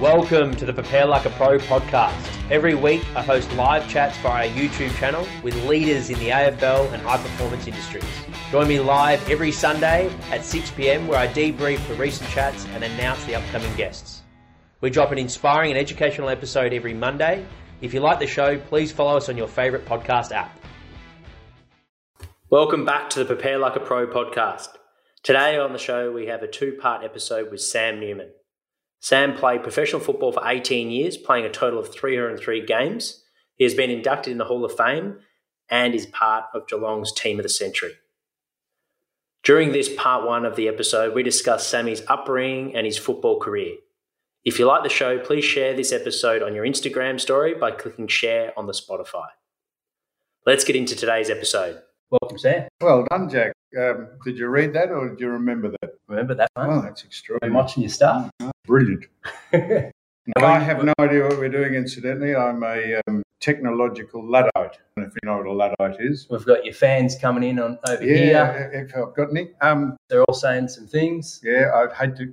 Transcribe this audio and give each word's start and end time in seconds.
Welcome 0.00 0.56
to 0.56 0.66
the 0.66 0.72
Prepare 0.72 1.06
Like 1.06 1.24
a 1.24 1.30
Pro 1.30 1.56
podcast. 1.56 2.50
Every 2.50 2.74
week, 2.74 3.04
I 3.14 3.22
host 3.22 3.52
live 3.52 3.88
chats 3.88 4.18
via 4.18 4.48
our 4.48 4.52
YouTube 4.52 4.92
channel 4.96 5.24
with 5.44 5.54
leaders 5.66 6.10
in 6.10 6.18
the 6.18 6.30
AFL 6.30 6.92
and 6.92 7.00
high 7.00 7.18
performance 7.18 7.68
industries. 7.68 8.04
Join 8.50 8.66
me 8.66 8.80
live 8.80 9.30
every 9.30 9.52
Sunday 9.52 10.12
at 10.32 10.44
6 10.44 10.72
pm 10.72 11.06
where 11.06 11.20
I 11.20 11.28
debrief 11.28 11.86
the 11.86 11.94
recent 11.94 12.28
chats 12.30 12.66
and 12.74 12.82
announce 12.82 13.24
the 13.24 13.36
upcoming 13.36 13.72
guests. 13.76 14.22
We 14.80 14.90
drop 14.90 15.12
an 15.12 15.18
inspiring 15.18 15.70
and 15.70 15.78
educational 15.78 16.28
episode 16.28 16.72
every 16.72 16.92
Monday. 16.92 17.46
If 17.80 17.94
you 17.94 18.00
like 18.00 18.18
the 18.18 18.26
show, 18.26 18.58
please 18.58 18.90
follow 18.90 19.16
us 19.16 19.28
on 19.28 19.36
your 19.36 19.46
favourite 19.46 19.86
podcast 19.86 20.32
app. 20.32 20.58
Welcome 22.50 22.84
back 22.84 23.10
to 23.10 23.20
the 23.20 23.26
Prepare 23.26 23.58
Like 23.58 23.76
a 23.76 23.80
Pro 23.80 24.08
podcast. 24.08 24.70
Today 25.22 25.56
on 25.56 25.72
the 25.72 25.78
show, 25.78 26.10
we 26.10 26.26
have 26.26 26.42
a 26.42 26.48
two 26.48 26.72
part 26.82 27.04
episode 27.04 27.52
with 27.52 27.60
Sam 27.60 28.00
Newman. 28.00 28.32
Sam 29.04 29.36
played 29.36 29.62
professional 29.62 30.00
football 30.00 30.32
for 30.32 30.40
18 30.48 30.90
years, 30.90 31.18
playing 31.18 31.44
a 31.44 31.50
total 31.50 31.78
of 31.78 31.92
303 31.92 32.64
games. 32.64 33.22
He 33.54 33.64
has 33.64 33.74
been 33.74 33.90
inducted 33.90 34.32
in 34.32 34.38
the 34.38 34.46
Hall 34.46 34.64
of 34.64 34.74
Fame 34.74 35.18
and 35.68 35.94
is 35.94 36.06
part 36.06 36.46
of 36.54 36.66
Geelong's 36.66 37.12
Team 37.12 37.38
of 37.38 37.42
the 37.42 37.50
Century. 37.50 37.92
During 39.42 39.72
this 39.72 39.94
part 39.94 40.26
one 40.26 40.46
of 40.46 40.56
the 40.56 40.68
episode, 40.68 41.14
we 41.14 41.22
discuss 41.22 41.66
Sammy's 41.66 42.00
upbringing 42.08 42.74
and 42.74 42.86
his 42.86 42.96
football 42.96 43.38
career. 43.38 43.74
If 44.42 44.58
you 44.58 44.64
like 44.64 44.84
the 44.84 44.88
show, 44.88 45.18
please 45.18 45.44
share 45.44 45.74
this 45.74 45.92
episode 45.92 46.42
on 46.42 46.54
your 46.54 46.64
Instagram 46.64 47.20
story 47.20 47.52
by 47.52 47.72
clicking 47.72 48.08
share 48.08 48.58
on 48.58 48.66
the 48.66 48.72
Spotify. 48.72 49.26
Let's 50.46 50.64
get 50.64 50.76
into 50.76 50.96
today's 50.96 51.28
episode. 51.28 51.82
Welcome, 52.20 52.38
Sam. 52.38 52.68
Well 52.80 53.04
done, 53.10 53.28
Jack. 53.28 53.52
Um, 53.76 54.08
did 54.24 54.38
you 54.38 54.46
read 54.46 54.72
that 54.74 54.90
or 54.92 55.08
did 55.08 55.18
you 55.20 55.28
remember 55.30 55.70
that? 55.80 55.94
Remember 56.06 56.34
that 56.36 56.48
one? 56.54 56.70
Oh, 56.70 56.80
that's 56.80 57.02
Been 57.02 57.08
extraordinary. 57.08 57.52
watching 57.54 57.82
your 57.82 57.90
stuff? 57.90 58.30
Brilliant. 58.66 59.06
I 59.52 60.58
have 60.60 60.84
no 60.84 60.92
idea 61.00 61.24
what 61.24 61.38
we're 61.38 61.48
doing, 61.48 61.74
incidentally. 61.74 62.36
I'm 62.36 62.62
a 62.62 63.00
um, 63.08 63.22
technological 63.40 64.24
Luddite. 64.24 64.52
I 64.54 64.60
don't 64.62 64.78
know 64.98 65.04
if 65.06 65.12
you 65.14 65.28
know 65.28 65.38
what 65.38 65.46
a 65.46 65.52
Luddite 65.52 66.00
is. 66.00 66.28
We've 66.30 66.44
got 66.46 66.64
your 66.64 66.74
fans 66.74 67.16
coming 67.16 67.42
in 67.50 67.58
on 67.58 67.78
over 67.88 68.04
Yeah, 68.04 68.52
here. 68.52 68.70
if 68.88 68.96
I've 68.96 69.14
got 69.16 69.30
any. 69.30 69.50
Um, 69.60 69.96
They're 70.08 70.22
all 70.22 70.34
saying 70.34 70.68
some 70.68 70.86
things. 70.86 71.40
yeah, 71.42 71.72
I'd 71.74 71.92
hate 71.92 72.14
to. 72.16 72.32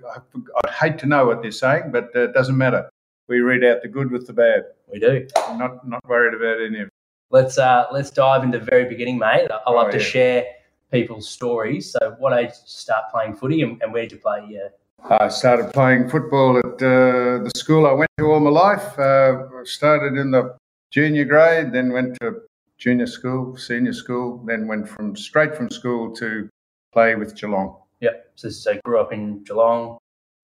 I'd 0.64 0.72
hate 0.74 1.00
to 1.00 1.08
know 1.08 1.26
what 1.26 1.42
they're 1.42 1.52
saying, 1.52 1.92
but 1.92 2.10
uh, 2.16 2.26
it 2.26 2.34
doesn't 2.34 2.58
matter. 2.58 2.88
We 3.28 3.40
read 3.40 3.64
out 3.64 3.82
the 3.82 3.88
good 3.88 4.12
with 4.12 4.28
the 4.28 4.34
bad. 4.34 4.66
We 4.92 5.00
do. 5.00 5.28
I'm 5.48 5.58
not 5.58 5.88
not 5.88 6.08
worried 6.08 6.36
about 6.36 6.62
any 6.62 6.82
of 6.82 6.88
it. 6.88 6.94
Let's 7.32 7.58
uh, 7.58 7.86
let's 7.92 8.12
dive 8.12 8.44
into 8.44 8.60
the 8.60 8.66
very 8.66 8.86
beginning, 8.86 9.18
mate. 9.18 9.48
I 9.52 9.60
I 9.68 9.72
love 9.72 9.88
Oh, 9.88 9.92
to 9.92 9.98
yeah. 9.98 10.04
share 10.04 10.46
people's 10.92 11.30
stories. 11.30 11.92
So, 11.92 12.16
what 12.20 12.34
age 12.38 12.50
did 12.50 12.58
you 12.58 12.82
start 12.86 13.04
playing 13.12 13.36
footy, 13.36 13.62
and, 13.62 13.82
and 13.82 13.94
where 13.94 14.04
did 14.04 14.12
you 14.14 14.18
play? 14.20 14.46
Yeah, 14.50 14.68
I 15.10 15.30
started 15.30 15.72
playing 15.74 16.10
football 16.10 16.58
at 16.60 16.74
uh, 16.82 17.44
the 17.46 17.52
school 17.56 17.88
I 17.88 17.94
went 17.94 18.12
to 18.20 18.26
all 18.32 18.40
my 18.42 18.50
life. 18.50 19.00
Uh, 19.00 19.48
I 19.60 19.64
started 19.64 20.18
in 20.20 20.32
the 20.32 20.56
junior 20.92 21.24
grade, 21.26 21.72
then 21.72 21.94
went 21.94 22.20
to 22.20 22.42
junior 22.78 23.08
school, 23.08 23.56
senior 23.58 23.94
school, 23.94 24.44
then 24.46 24.68
went 24.68 24.88
from 24.90 25.16
straight 25.16 25.56
from 25.56 25.70
school 25.70 26.14
to 26.16 26.50
play 26.92 27.16
with 27.16 27.36
Geelong. 27.40 27.78
yep. 28.02 28.32
So, 28.36 28.50
so 28.50 28.78
grew 28.84 29.00
up 29.00 29.14
in 29.14 29.44
Geelong. 29.44 29.98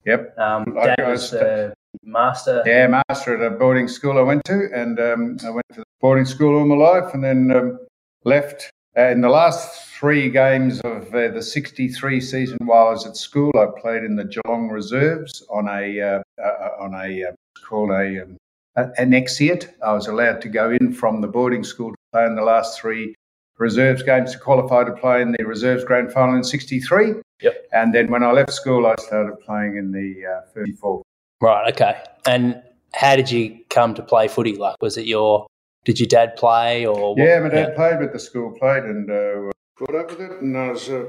Yep. 0.05 0.37
Um, 0.39 0.77
I- 0.79 0.95
Dad 0.95 1.07
was 1.09 1.33
a 1.33 1.73
master. 2.03 2.63
Yeah, 2.65 2.87
master 2.87 3.35
at 3.35 3.41
a 3.51 3.55
boarding 3.57 3.87
school 3.89 4.17
I 4.17 4.21
went 4.21 4.45
to, 4.45 4.69
and 4.73 4.97
um, 4.99 5.37
I 5.43 5.49
went 5.49 5.65
to 5.73 5.79
the 5.81 5.85
boarding 6.01 6.25
school 6.25 6.57
all 6.57 6.65
my 6.65 6.75
life, 6.75 7.13
and 7.13 7.23
then 7.23 7.51
um, 7.51 7.79
left. 8.23 8.69
Uh, 8.97 9.09
in 9.09 9.21
the 9.21 9.29
last 9.29 9.85
three 9.85 10.27
games 10.27 10.79
of 10.81 11.13
uh, 11.13 11.27
the 11.29 11.41
'63 11.41 12.19
season, 12.19 12.57
while 12.65 12.87
I 12.87 12.91
was 12.91 13.05
at 13.05 13.15
school, 13.15 13.51
I 13.55 13.67
played 13.79 14.03
in 14.03 14.15
the 14.15 14.25
Geelong 14.25 14.69
reserves 14.69 15.45
on 15.49 15.67
a 15.67 16.01
uh, 16.01 16.21
uh, 16.41 16.69
on 16.79 16.93
a 16.95 17.29
uh, 17.29 17.31
called 17.63 17.91
a 17.91 18.23
um, 18.23 18.37
an 18.75 19.13
exit. 19.13 19.75
I 19.83 19.93
was 19.93 20.07
allowed 20.07 20.41
to 20.41 20.49
go 20.49 20.71
in 20.71 20.93
from 20.93 21.21
the 21.21 21.27
boarding 21.27 21.63
school 21.63 21.91
to 21.91 21.97
play 22.11 22.25
in 22.25 22.35
the 22.35 22.43
last 22.43 22.79
three 22.79 23.15
reserves 23.59 24.03
games 24.03 24.31
to 24.33 24.39
qualify 24.39 24.83
to 24.83 24.93
play 24.93 25.21
in 25.21 25.31
the 25.31 25.43
reserves 25.45 25.83
grand 25.83 26.11
final 26.11 26.35
in 26.35 26.43
'63. 26.43 27.15
Yep. 27.41 27.67
And 27.71 27.93
then 27.93 28.09
when 28.09 28.23
I 28.23 28.31
left 28.31 28.51
school, 28.51 28.87
I 28.87 28.95
started 28.99 29.39
playing 29.45 29.77
in 29.77 29.91
the 29.91 30.25
uh, 30.25 30.51
34 30.55 31.03
Right. 31.39 31.71
Okay. 31.73 32.01
And 32.25 32.61
how 32.93 33.15
did 33.15 33.29
you 33.29 33.59
come 33.69 33.93
to 33.93 34.01
play 34.01 34.27
footy? 34.27 34.55
Like, 34.55 34.81
was 34.81 34.97
it 34.97 35.05
your? 35.05 35.45
Did 35.87 36.01
your 36.01 36.07
dad 36.07 36.35
play 36.35 36.85
or? 36.85 37.15
what- 37.15 37.17
Yeah, 37.25 37.39
my 37.39 37.47
dad 37.47 37.73
played, 37.73 37.99
but 37.99 38.11
the 38.11 38.19
school 38.19 38.51
played, 38.51 38.83
and 38.83 39.09
uh, 39.09 39.51
caught 39.79 39.95
up 39.95 40.09
with 40.11 40.19
it. 40.19 40.41
And 40.41 40.57
I 40.57 40.71
was, 40.71 40.89
uh, 40.89 41.05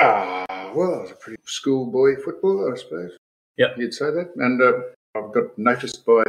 ah, 0.00 0.72
well, 0.74 0.94
I 0.96 0.98
was 1.02 1.12
a 1.12 1.14
pretty 1.14 1.40
schoolboy 1.46 2.16
footballer, 2.24 2.74
I 2.74 2.76
suppose. 2.76 3.16
Yep. 3.58 3.76
you'd 3.78 3.94
say 3.94 4.06
that. 4.06 4.32
And 4.34 4.60
uh, 4.60 4.72
I 5.14 5.20
got 5.32 5.56
noticed 5.56 6.04
by 6.04 6.24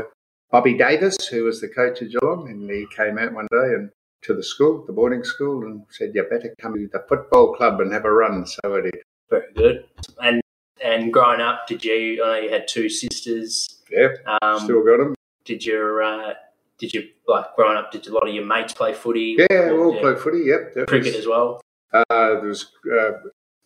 Bobby 0.52 0.76
Davis, 0.78 1.28
who 1.30 1.46
was 1.46 1.62
the 1.62 1.68
coach 1.68 2.00
of 2.04 2.12
Geelong, 2.12 2.48
and 2.50 2.70
he 2.70 2.86
came 2.96 3.18
out 3.18 3.34
one 3.34 3.48
day 3.52 3.74
and 3.74 3.90
to 4.22 4.36
the 4.36 4.44
school, 4.44 4.84
the 4.86 4.94
boarding 4.94 5.24
school, 5.24 5.64
and 5.66 5.82
said, 5.90 6.12
"You 6.14 6.28
better 6.30 6.54
come 6.62 6.76
to 6.76 6.88
the 6.94 7.04
football 7.10 7.56
club 7.56 7.82
and 7.82 7.92
have 7.92 8.06
a 8.06 8.12
run." 8.12 8.46
So 8.46 8.60
I 8.78 8.82
did. 8.82 9.02
Very 9.32 9.52
good. 9.56 9.86
And 10.22 10.42
and 10.84 11.12
growing 11.12 11.42
up, 11.42 11.66
did 11.68 11.84
you? 11.84 12.24
I 12.24 12.28
know 12.28 12.46
you 12.46 12.50
had 12.52 12.68
two 12.68 12.88
sisters. 12.88 13.82
Yeah, 13.90 14.10
Um, 14.44 14.60
still 14.60 14.84
got 14.86 15.00
him. 15.00 15.16
Did 15.46 15.66
your 15.66 16.04
uh, 16.04 16.34
did 16.80 16.94
you 16.94 17.08
like 17.28 17.56
growing 17.56 17.78
up? 17.78 17.92
Did 17.92 18.08
a 18.08 18.14
lot 18.14 18.28
of 18.28 18.34
your 18.34 18.46
mates 18.46 18.74
play 18.74 18.94
footy? 18.94 19.36
Yeah, 19.38 19.72
we 19.72 19.78
all 19.78 20.00
played 20.00 20.20
footy. 20.20 20.44
Yep, 20.46 20.74
that 20.76 20.88
cricket 20.88 21.14
was- 21.14 21.16
as 21.16 21.28
well. 21.28 21.62
Uh, 21.92 22.04
there 22.10 22.42
was 22.42 22.72
uh, 22.92 23.12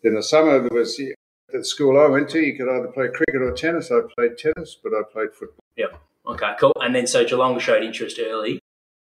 in 0.03 0.15
the 0.15 0.23
summer 0.23 0.59
there 0.59 0.77
was 0.77 0.97
at 0.99 1.15
the 1.51 1.65
school 1.65 1.99
I 1.99 2.07
went 2.07 2.29
to. 2.29 2.39
You 2.39 2.55
could 2.57 2.69
either 2.69 2.87
play 2.87 3.07
cricket 3.09 3.41
or 3.41 3.51
tennis. 3.51 3.91
I 3.91 3.99
played 4.17 4.37
tennis, 4.37 4.77
but 4.81 4.93
I 4.93 5.01
played 5.11 5.33
football. 5.33 5.63
Yeah. 5.75 5.87
Okay, 6.25 6.53
cool. 6.59 6.73
And 6.81 6.95
then 6.95 7.05
so 7.05 7.25
Geelong 7.25 7.59
showed 7.59 7.83
interest 7.83 8.19
early. 8.23 8.59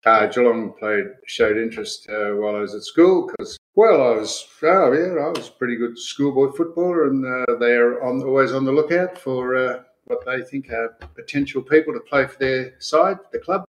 Uh, 0.07 0.27
Geelong 0.27 0.73
played 0.79 1.07
showed 1.27 1.57
interest 1.59 2.09
uh, 2.09 2.31
while 2.37 2.55
I 2.57 2.61
was 2.61 2.75
at 2.75 2.83
school 2.85 3.27
because 3.27 3.59
well 3.75 4.01
I 4.01 4.17
was 4.17 4.47
oh 4.63 4.93
yeah 4.93 5.27
I 5.27 5.29
was 5.29 5.49
a 5.49 5.53
pretty 5.53 5.77
good 5.77 5.99
schoolboy 5.99 6.53
footballer 6.53 7.07
and 7.09 7.25
uh, 7.27 7.57
they 7.59 7.73
are 7.73 8.03
on 8.03 8.23
always 8.23 8.53
on 8.53 8.65
the 8.65 8.73
lookout 8.73 9.19
for 9.19 9.57
uh, 9.57 9.83
what 10.05 10.25
they 10.25 10.43
think 10.43 10.71
are 10.71 10.97
potential 11.15 11.63
people 11.63 11.93
to 11.93 12.01
play 12.01 12.27
for 12.27 12.39
their 12.39 12.75
side, 12.81 13.19
the 13.33 13.39
club. 13.41 13.65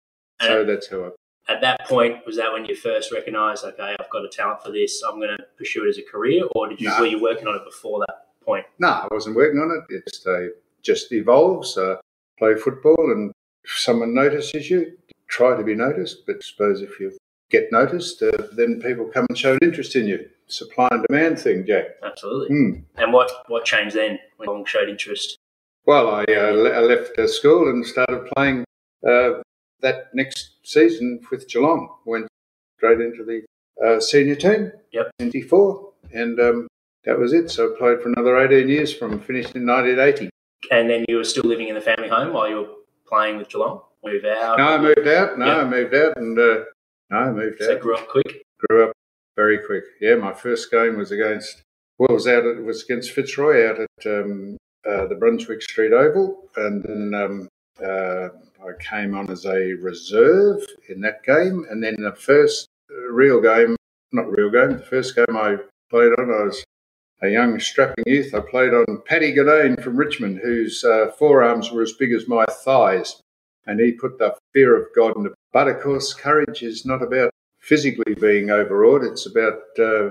So 0.42 0.64
that's 0.66 0.90
how 0.90 1.06
I. 1.06 1.10
at 1.54 1.62
that 1.62 1.88
point, 1.88 2.26
was 2.26 2.36
that 2.38 2.52
when 2.52 2.66
you 2.66 2.76
first 2.76 3.12
recognised, 3.12 3.64
okay, 3.66 3.96
I've 4.00 4.10
got 4.10 4.26
a 4.26 4.30
talent 4.30 4.62
for 4.64 4.72
this. 4.72 5.02
I'm 5.08 5.18
going 5.20 5.36
to 5.38 5.44
pursue 5.58 5.86
it 5.86 5.90
as 5.90 5.98
a 5.98 6.04
career, 6.04 6.44
or 6.56 6.68
did 6.70 6.80
you 6.82 6.92
were 7.00 7.06
you 7.08 7.22
working 7.22 7.48
on 7.48 7.56
it 7.56 7.66
before 7.66 8.00
that 8.08 8.28
point? 8.46 8.66
No, 8.80 8.88
I 8.90 9.08
wasn't 9.12 9.36
working 9.36 9.60
on 9.60 9.72
it. 9.72 9.94
It 9.94 10.04
just, 10.08 10.28
uh, 10.28 10.48
just 10.84 11.12
evolves. 11.12 11.78
Uh, 11.78 11.98
play 12.38 12.54
football, 12.56 13.12
and 13.12 13.32
if 13.64 13.72
someone 13.80 14.14
notices 14.14 14.70
you, 14.70 14.98
try 15.28 15.56
to 15.58 15.64
be 15.64 15.74
noticed. 15.76 16.26
But 16.28 16.36
I 16.38 16.40
suppose 16.42 16.82
if 16.82 17.00
you 17.00 17.18
get 17.50 17.72
noticed, 17.72 18.22
uh, 18.22 18.32
then 18.54 18.80
people 18.82 19.06
come 19.06 19.26
and 19.30 19.38
show 19.38 19.54
an 19.54 19.60
interest 19.64 19.96
in 19.96 20.06
you. 20.08 20.30
Supply 20.48 20.88
and 20.92 21.04
demand 21.10 21.40
thing, 21.40 21.66
Jack. 21.66 21.86
Absolutely. 22.04 22.56
Hmm. 22.56 22.72
And 22.98 23.12
what 23.12 23.32
what 23.48 23.66
changed 23.66 23.96
then 23.96 24.20
when 24.38 24.48
Geelong 24.48 24.66
showed 24.66 24.88
interest? 24.88 25.38
Well, 25.86 26.10
I, 26.10 26.24
uh, 26.24 26.52
le- 26.52 26.72
I 26.72 26.80
left 26.80 27.18
uh, 27.18 27.28
school 27.28 27.70
and 27.70 27.86
started 27.86 28.30
playing 28.36 28.66
uh, 29.08 29.42
that 29.82 30.14
next 30.14 30.52
season 30.64 31.20
with 31.32 31.48
Geelong. 31.48 31.90
Went 32.06 32.28
straight 32.78 33.00
into 33.02 33.24
the 33.24 33.44
uh, 33.86 34.00
senior 34.00 34.36
team. 34.36 34.72
Yep. 34.92 35.12
94. 35.20 35.92
And 36.14 36.40
um, 36.40 36.68
that 37.06 37.18
was 37.20 37.34
it. 37.34 37.50
So 37.52 37.74
I 37.74 37.78
played 37.78 38.02
for 38.02 38.10
another 38.10 38.38
18 38.38 38.70
years 38.70 38.94
from 38.94 39.20
finished 39.20 39.56
in 39.56 39.66
1980. 39.66 40.30
And 40.72 40.90
then 40.90 41.06
you 41.08 41.18
were 41.18 41.24
still 41.24 41.44
living 41.46 41.68
in 41.68 41.76
the 41.76 41.82
family 41.82 42.10
home 42.10 42.34
while 42.34 42.50
you 42.50 42.56
were 42.58 42.68
playing 43.08 43.38
with 43.38 43.50
Geelong. 43.50 43.82
Move 44.04 44.26
out. 44.26 44.58
No, 44.58 44.68
I 44.68 44.78
moved 44.78 45.08
out. 45.08 45.38
No, 45.38 45.46
Yeah. 45.46 45.58
I 45.58 45.64
moved 45.66 45.96
out. 45.96 46.18
And 46.18 46.38
uh, 46.40 46.64
no, 47.10 47.18
I 47.18 47.32
moved 47.32 47.62
So 47.62 47.74
out. 47.74 47.80
grew 47.82 47.96
up 47.96 48.08
quick. 48.08 48.44
Grew 48.68 48.86
up 48.86 48.92
very 49.36 49.60
quick. 49.60 49.84
Yeah, 50.02 50.16
my 50.16 50.34
first 50.34 50.72
game 50.72 50.98
was 50.98 51.12
against, 51.12 51.62
well, 51.98 52.10
it 52.10 52.14
was 52.14 52.28
out. 52.28 52.44
It 52.46 52.64
was 52.64 52.84
against 52.84 53.12
Fitzroy 53.12 53.68
out 53.70 53.80
at 53.80 54.06
um, 54.06 54.58
uh, 54.88 55.06
the 55.08 55.16
Brunswick 55.16 55.62
Street 55.62 55.94
Oval, 55.94 56.50
and 56.56 56.84
then 56.84 57.14
um, 57.14 57.48
uh, 57.84 58.30
I 58.64 58.72
came 58.84 59.16
on 59.16 59.30
as 59.30 59.46
a 59.46 59.74
reserve 59.74 60.66
in 60.90 61.02
that 61.02 61.24
game, 61.24 61.66
and 61.70 61.84
then 61.84 61.96
the 62.00 62.14
first 62.14 62.68
real 63.10 63.42
game, 63.42 63.76
not 64.12 64.30
real 64.30 64.50
game, 64.50 64.78
the 64.78 64.84
first 64.84 65.16
game 65.16 65.36
I 65.36 65.58
played 65.90 66.14
on, 66.18 66.32
I 66.32 66.44
was 66.44 66.64
a 67.22 67.30
young 67.30 67.60
strapping 67.60 68.04
youth. 68.08 68.34
I 68.34 68.40
played 68.40 68.74
on 68.74 69.02
Paddy 69.06 69.34
Guinane 69.34 69.82
from 69.82 69.98
Richmond, 69.98 70.40
whose 70.44 70.84
uh, 70.84 71.12
forearms 71.18 71.72
were 71.72 71.82
as 71.82 71.94
big 71.94 72.12
as 72.12 72.28
my 72.28 72.46
thighs, 72.46 73.22
and 73.66 73.80
he 73.80 73.92
put 73.92 74.18
the 74.18 74.36
fear 74.54 74.76
of 74.76 74.88
God 74.96 75.16
into. 75.18 75.34
But 75.54 75.68
of 75.68 75.82
course, 75.82 76.14
courage 76.14 76.64
is 76.64 76.86
not 76.86 77.02
about 77.02 77.32
physically 77.60 78.16
being 78.16 78.50
overawed. 78.50 79.04
It's 79.04 79.26
about 79.26 79.62
uh, 79.80 80.10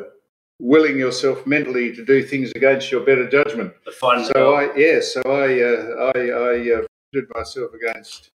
willing 0.59 0.99
yourself 0.99 1.47
mentally 1.47 1.95
to 1.95 2.05
do 2.05 2.23
things 2.23 2.53
against 2.53 2.91
your 2.91 3.03
better 3.03 3.29
judgment. 3.29 3.73
The 3.85 3.93
fighting 3.93 4.25
So 4.25 4.55
I, 4.55 4.75
yeah, 4.77 5.01
so 5.01 5.23
I, 5.25 5.63
uh, 5.63 6.13
I, 6.15 6.21
I 6.31 6.79
uh, 6.79 6.87
myself 7.35 7.71
against 7.73 8.31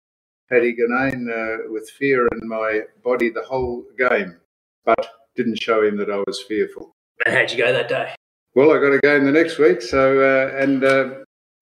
Paddy 0.52 0.76
Guinane 0.76 1.30
uh, 1.30 1.72
with 1.72 1.88
fear 1.88 2.28
in 2.28 2.46
my 2.46 2.82
body 3.02 3.30
the 3.30 3.42
whole 3.42 3.86
game, 3.96 4.36
but 4.84 5.08
didn't 5.34 5.62
show 5.62 5.82
him 5.82 5.96
that 5.96 6.10
I 6.10 6.22
was 6.26 6.42
fearful. 6.46 6.94
And 7.24 7.34
how'd 7.34 7.50
you 7.50 7.56
go 7.56 7.72
that 7.72 7.88
day? 7.88 8.14
Well, 8.54 8.70
I 8.70 8.78
got 8.78 8.92
a 8.92 8.98
game 8.98 9.24
the 9.24 9.32
next 9.32 9.56
week, 9.58 9.80
so 9.80 10.20
uh, 10.20 10.54
and 10.62 10.84
uh, 10.84 11.10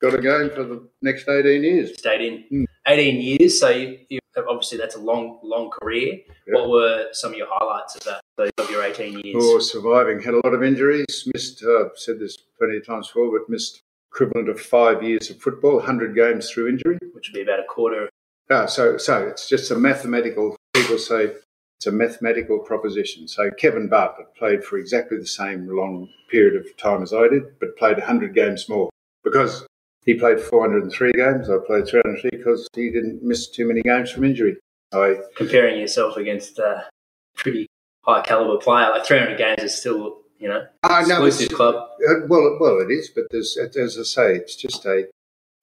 got 0.03 0.15
a 0.15 0.21
game 0.21 0.51
for 0.51 0.65
the 0.65 0.89
next 1.03 1.29
18 1.29 1.63
years. 1.63 1.97
Stayed 1.99 2.21
in 2.21 2.45
Mm. 2.51 2.65
18 2.89 3.21
years, 3.21 3.61
so 3.61 3.69
you, 3.69 3.99
you 4.09 4.19
obviously 4.49 4.77
that's 4.79 4.97
a 4.97 5.01
long, 5.01 5.39
long 5.45 5.71
career. 5.71 6.19
Yeah. 6.49 6.55
What 6.55 6.71
were 6.71 7.09
some 7.13 7.31
of 7.31 7.39
your 7.39 7.47
highlights 7.49 7.95
of 7.95 8.03
that 8.05 8.51
of 8.59 8.71
your 8.71 8.83
18 8.83 9.21
years? 9.21 9.45
Or 9.45 9.61
surviving, 9.61 10.21
had 10.21 10.35
a 10.35 10.41
lot 10.45 10.55
of 10.55 10.65
injuries, 10.65 11.29
missed, 11.33 11.63
uh, 11.63 11.85
I've 11.85 11.91
said 11.95 12.19
this 12.19 12.39
plenty 12.59 12.79
of 12.79 12.87
times 12.87 13.07
before, 13.07 13.39
but 13.39 13.49
missed 13.49 13.83
equivalent 14.11 14.49
of 14.49 14.61
five 14.61 15.05
years 15.05 15.31
of 15.31 15.41
football, 15.41 15.77
100 15.77 16.17
games 16.17 16.51
through 16.51 16.71
injury. 16.71 16.99
Which 17.13 17.29
would 17.29 17.35
be 17.35 17.43
about 17.43 17.61
a 17.61 17.65
quarter. 17.65 18.09
Ah, 18.50 18.67
so, 18.67 18.97
so 18.97 19.26
it's 19.29 19.49
just 19.49 19.70
a 19.70 19.76
mathematical, 19.76 20.56
people 20.75 20.99
say 20.99 21.32
it's 21.76 21.87
a 21.87 21.93
mathematical 21.93 22.58
proposition. 22.58 23.29
So 23.29 23.50
Kevin 23.58 23.88
Bartlett 23.88 24.35
played 24.35 24.64
for 24.64 24.76
exactly 24.76 25.19
the 25.19 25.26
same 25.26 25.69
long 25.69 26.08
period 26.31 26.56
of 26.56 26.76
time 26.76 27.02
as 27.02 27.12
I 27.14 27.29
did, 27.29 27.58
but 27.61 27.76
played 27.79 27.99
100 27.99 28.35
games 28.35 28.69
more 28.69 28.91
because 29.23 29.64
he 30.05 30.14
played 30.14 30.41
403 30.41 31.12
games. 31.12 31.49
I 31.49 31.58
played 31.64 31.87
303 31.87 32.31
because 32.38 32.67
he 32.75 32.91
didn't 32.91 33.23
miss 33.23 33.49
too 33.49 33.69
many 33.69 33.82
games 33.82 34.11
from 34.11 34.25
injury. 34.25 34.56
I, 34.93 35.20
Comparing 35.37 35.79
yourself 35.79 36.17
against 36.17 36.58
a 36.58 36.88
pretty 37.37 37.69
high 38.05 38.23
caliber 38.23 38.58
player, 38.58 38.91
like 38.91 39.06
300 39.06 39.38
games 39.38 39.62
is 39.62 39.79
still, 39.79 40.23
you 40.41 40.49
know, 40.49 40.67
it's- 40.85 41.08
exclusive 41.08 41.53
club. 41.53 41.76
Uh, 42.08 42.26
well, 42.29 42.58
well, 42.61 42.81
it 42.81 42.91
is, 42.93 43.11
but 43.14 43.25
there's, 43.31 43.56
as 43.56 43.96
I 43.96 44.03
say, 44.03 44.35
it's 44.35 44.56
just 44.56 44.85
a. 44.87 45.06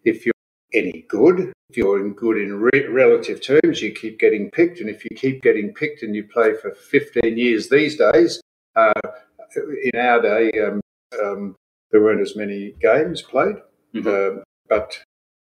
If 0.05 0.25
you're 0.25 0.33
any 0.73 1.05
good, 1.09 1.51
if 1.69 1.77
you're 1.77 1.99
in 2.05 2.13
good 2.13 2.37
in 2.37 2.59
re- 2.59 2.87
relative 2.87 3.41
terms, 3.41 3.81
you 3.81 3.91
keep 3.93 4.19
getting 4.19 4.49
picked, 4.51 4.79
and 4.79 4.89
if 4.89 5.03
you 5.03 5.15
keep 5.15 5.41
getting 5.41 5.73
picked 5.73 6.03
and 6.03 6.15
you 6.15 6.23
play 6.23 6.53
for 6.53 6.71
15 6.71 7.37
years 7.37 7.69
these 7.69 7.97
days, 7.97 8.41
uh, 8.75 8.93
in 9.83 9.99
our 9.99 10.21
day, 10.21 10.51
um, 10.61 10.81
um, 11.23 11.55
there 11.91 12.01
weren't 12.01 12.21
as 12.21 12.35
many 12.35 12.73
games 12.81 13.21
played, 13.21 13.55
Mhm. 13.95 14.07
uh, 14.39 14.41
but 14.69 15.01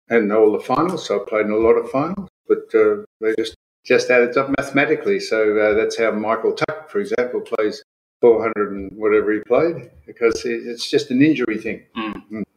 and 0.08 0.32
all 0.32 0.52
the 0.52 0.60
finals. 0.60 1.06
So 1.06 1.22
I 1.22 1.28
played 1.28 1.46
in 1.46 1.52
a 1.52 1.56
lot 1.56 1.74
of 1.74 1.90
finals, 1.90 2.28
but 2.48 2.74
uh, 2.74 3.04
they 3.20 3.34
just 3.38 3.54
just 3.84 4.10
added 4.10 4.36
up 4.36 4.48
mathematically. 4.58 5.19
So 5.19 5.56
uh, 5.58 5.74
that's 5.74 5.96
how 5.98 6.10
Michael 6.12 6.52
Tuck, 6.52 6.88
for 6.90 7.00
example, 7.00 7.40
plays 7.40 7.82
400 8.20 8.72
and 8.72 8.92
whatever 8.96 9.32
he 9.32 9.40
played 9.40 9.90
because 10.06 10.44
it's 10.44 10.88
just 10.90 11.10
an 11.10 11.20
injury 11.22 11.58
thing. 11.58 11.82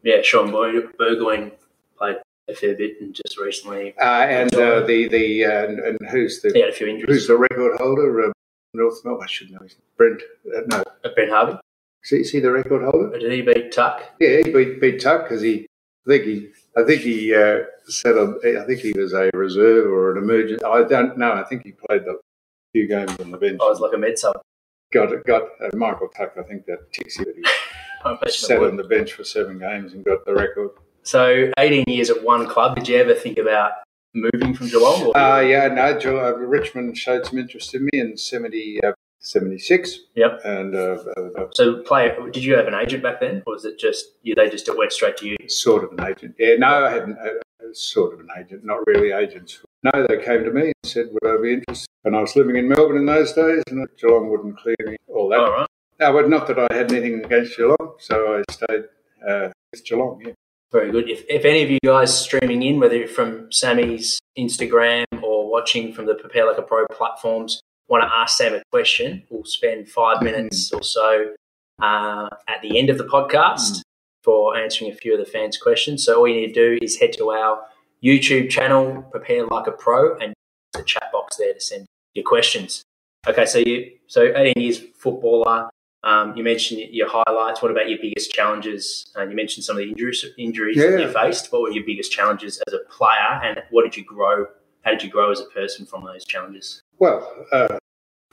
Yeah, 0.03 0.21
Shaun 0.21 0.51
Bur- 0.51 0.91
Burgoyne 0.99 1.51
played 1.97 2.17
a 2.47 2.53
fair 2.55 2.75
bit 2.75 2.97
and 3.01 3.13
just 3.15 3.37
recently 3.37 3.93
Uh, 3.99 4.03
and 4.29 4.53
uh, 4.55 4.81
the 4.81 5.07
the 5.07 5.45
uh, 5.45 5.65
and, 5.67 5.97
who's 6.11 6.41
the 6.41 6.51
he 6.53 6.59
had 6.61 6.69
a 6.69 6.73
few 6.73 6.87
injuries. 6.87 7.07
who's 7.09 7.27
the 7.27 7.37
record 7.37 7.77
holder? 7.79 8.31
North 8.73 9.03
Melbourne. 9.05 9.23
I 9.23 9.27
should 9.27 9.51
know. 9.51 9.59
Brent. 9.97 10.21
Uh, 10.55 10.61
no, 10.67 10.83
Uh, 11.03 11.09
Ben 11.15 11.29
Harvey. 11.29 11.57
is 12.03 12.09
he, 12.09 12.17
is 12.17 12.31
he 12.31 12.39
the 12.41 12.51
record 12.51 12.83
holder? 12.83 13.17
Did 13.17 13.31
he 13.31 13.41
beat 13.41 13.71
Tuck? 13.71 14.03
Yeah, 14.19 14.41
he 14.43 14.51
beat, 14.51 14.81
beat 14.81 14.99
Tuck 15.01 15.23
because 15.23 15.41
he. 15.41 15.65
I 16.05 16.09
think 16.09 16.23
he. 16.25 16.49
I 16.77 16.83
think 16.83 17.01
he 17.01 17.33
uh, 17.33 17.59
said. 17.85 18.17
on- 18.17 18.37
I 18.45 18.63
think 18.65 18.81
he 18.81 18.91
was 18.91 19.13
a 19.13 19.29
reserve 19.33 19.87
or 19.87 20.11
an 20.11 20.17
emergent. 20.21 20.63
I 20.65 20.83
don't 20.83 21.17
know. 21.17 21.31
I 21.33 21.43
think 21.45 21.63
he 21.63 21.71
played 21.71 22.03
the 22.03 22.19
few 22.73 22.85
games 22.87 23.17
on 23.21 23.31
the 23.31 23.37
bench. 23.37 23.59
I 23.61 23.65
was 23.69 23.79
like 23.79 23.93
a 23.93 23.97
med 23.97 24.19
sub. 24.19 24.35
got 24.91 25.09
got 25.25 25.43
uh, 25.63 25.69
Michael 25.73 26.09
Tuck. 26.09 26.33
I 26.37 26.43
think 26.43 26.65
that 26.65 26.91
ticks 26.93 27.17
you 27.17 27.25
that 27.25 27.35
he 27.35 27.43
I 28.03 28.09
imagine 28.09 28.27
it 28.27 28.33
sat 28.33 28.61
on 28.61 28.75
the 28.75 28.83
bench 28.83 29.13
for 29.13 29.23
seven 29.23 29.57
games 29.57 29.93
and 29.93 30.03
got 30.03 30.25
the 30.25 30.33
record. 30.35 30.71
So, 31.05 31.51
18 31.59 31.85
years 31.87 32.09
at 32.09 32.23
one 32.23 32.47
club. 32.47 32.75
Did 32.75 32.87
you 32.87 32.97
ever 32.97 33.13
think 33.13 33.37
about 33.37 33.73
moving 34.13 34.55
from 34.55 34.67
Geelong? 34.67 35.03
Or 35.07 35.17
Uh, 35.17 35.39
yeah, 35.41 35.67
no, 35.67 35.97
uh, 36.03 36.33
Richmond 36.37 36.97
showed 36.97 37.25
some 37.25 37.37
interest 37.37 37.75
in 37.75 37.85
me 37.85 37.91
in 37.99 38.17
70, 38.17 38.83
uh, 38.83 38.93
76. 39.19 39.99
Yep. 40.15 40.41
And 40.43 40.75
uh, 40.75 40.97
uh, 41.15 41.47
So, 41.53 41.77
play. 41.83 42.11
Did 42.31 42.43
you 42.43 42.55
have 42.57 42.67
an 42.67 42.73
agent 42.73 43.03
back 43.03 43.19
then, 43.19 43.43
or 43.45 43.53
was 43.53 43.65
it 43.65 43.77
just 43.77 44.05
you? 44.23 44.33
They 44.33 44.49
just 44.49 44.67
went 44.75 44.91
straight 44.91 45.17
to 45.17 45.27
you. 45.27 45.37
sort 45.47 45.83
of 45.83 45.91
an 45.97 46.03
agent. 46.05 46.35
Yeah, 46.39 46.55
no, 46.57 46.85
I 46.85 46.91
hadn't. 46.91 47.17
Uh, 47.19 47.29
sort 47.73 48.13
of 48.13 48.19
an 48.21 48.29
agent, 48.39 48.63
not 48.63 48.79
really 48.87 49.11
agents. 49.11 49.59
No, 49.83 50.05
they 50.07 50.23
came 50.23 50.43
to 50.43 50.51
me 50.51 50.67
and 50.67 50.73
said, 50.85 51.07
would 51.11 51.27
I 51.29 51.41
be 51.41 51.53
interested? 51.53 51.87
And 52.05 52.15
I 52.15 52.21
was 52.21 52.35
living 52.35 52.55
in 52.55 52.69
Melbourne 52.69 52.97
in 52.97 53.05
those 53.05 53.33
days, 53.33 53.63
and 53.69 53.87
Geelong 53.99 54.29
wouldn't 54.29 54.57
clear 54.57 54.75
me 54.85 54.95
all 55.07 55.29
that. 55.29 55.39
All 55.39 55.51
right. 55.51 55.67
No, 55.99 56.13
but 56.13 56.29
not 56.29 56.47
that 56.47 56.59
I 56.59 56.67
had 56.73 56.91
anything 56.91 57.23
against 57.23 57.57
Geelong, 57.57 57.95
so 57.99 58.37
I 58.37 58.53
stayed 58.53 58.83
uh, 59.27 59.49
with 59.71 59.83
Geelong, 59.85 60.21
yeah. 60.25 60.33
Very 60.71 60.91
good. 60.91 61.09
If, 61.09 61.23
if 61.29 61.45
any 61.45 61.63
of 61.63 61.69
you 61.69 61.79
guys 61.83 62.17
streaming 62.17 62.63
in, 62.63 62.79
whether 62.79 62.97
you're 62.97 63.07
from 63.07 63.51
Sammy's 63.51 64.19
Instagram 64.37 65.05
or 65.21 65.49
watching 65.49 65.93
from 65.93 66.05
the 66.05 66.15
Prepare 66.15 66.47
Like 66.47 66.57
a 66.57 66.61
Pro 66.61 66.85
platforms, 66.87 67.61
want 67.87 68.03
to 68.03 68.13
ask 68.13 68.37
Sam 68.37 68.53
a 68.55 68.61
question, 68.71 69.23
we'll 69.29 69.45
spend 69.45 69.87
five 69.87 70.21
minutes 70.21 70.71
or 70.73 70.83
so 70.83 71.33
uh, 71.81 72.27
at 72.47 72.61
the 72.61 72.77
end 72.77 72.89
of 72.89 72.97
the 72.97 73.05
podcast 73.05 73.81
for 74.23 74.57
answering 74.57 74.91
a 74.91 74.95
few 74.95 75.13
of 75.13 75.19
the 75.19 75.31
fans' 75.31 75.57
questions. 75.57 76.03
So 76.03 76.17
all 76.17 76.27
you 76.27 76.35
need 76.41 76.53
to 76.53 76.77
do 76.77 76.79
is 76.81 76.97
head 76.99 77.13
to 77.13 77.31
our 77.31 77.63
YouTube 78.03 78.49
channel, 78.49 79.03
Prepare 79.11 79.45
Like 79.45 79.67
a 79.67 79.71
Pro, 79.71 80.17
and 80.17 80.33
the 80.73 80.83
chat 80.83 81.09
box 81.11 81.37
there 81.37 81.53
to 81.53 81.59
send 81.61 81.85
your 82.13 82.25
questions. 82.25 82.83
Okay, 83.27 83.45
so 83.45 83.59
you 83.59 83.91
so 84.07 84.33
18 84.35 84.53
years 84.61 84.81
footballer. 84.97 85.69
Um, 86.05 86.37
you 86.37 86.43
mentioned 86.43 86.81
your 86.91 87.07
highlights. 87.09 87.63
What 87.63 87.71
about 87.71 87.89
your 87.89 87.97
biggest 87.99 88.31
challenges? 88.31 89.11
Uh, 89.17 89.23
you 89.23 89.35
mentioned 89.35 89.63
some 89.63 89.75
of 89.75 89.83
the 89.83 89.89
injuries 89.89 90.23
injuries 90.37 90.77
that 90.77 90.99
you 90.99 91.11
faced. 91.11 91.51
What 91.51 91.63
were 91.63 91.71
your 91.71 91.83
biggest 91.83 92.11
challenges 92.11 92.61
as 92.67 92.73
a 92.73 92.79
player, 92.89 93.41
and 93.43 93.63
what 93.71 93.83
did 93.83 93.97
you 93.97 94.05
grow? 94.05 94.45
How 94.83 94.91
did 94.91 95.01
you 95.01 95.09
grow 95.09 95.31
as 95.31 95.39
a 95.39 95.45
person 95.45 95.87
from 95.87 96.05
those 96.05 96.23
challenges? 96.23 96.79
Well, 96.99 97.47
uh, 97.51 97.79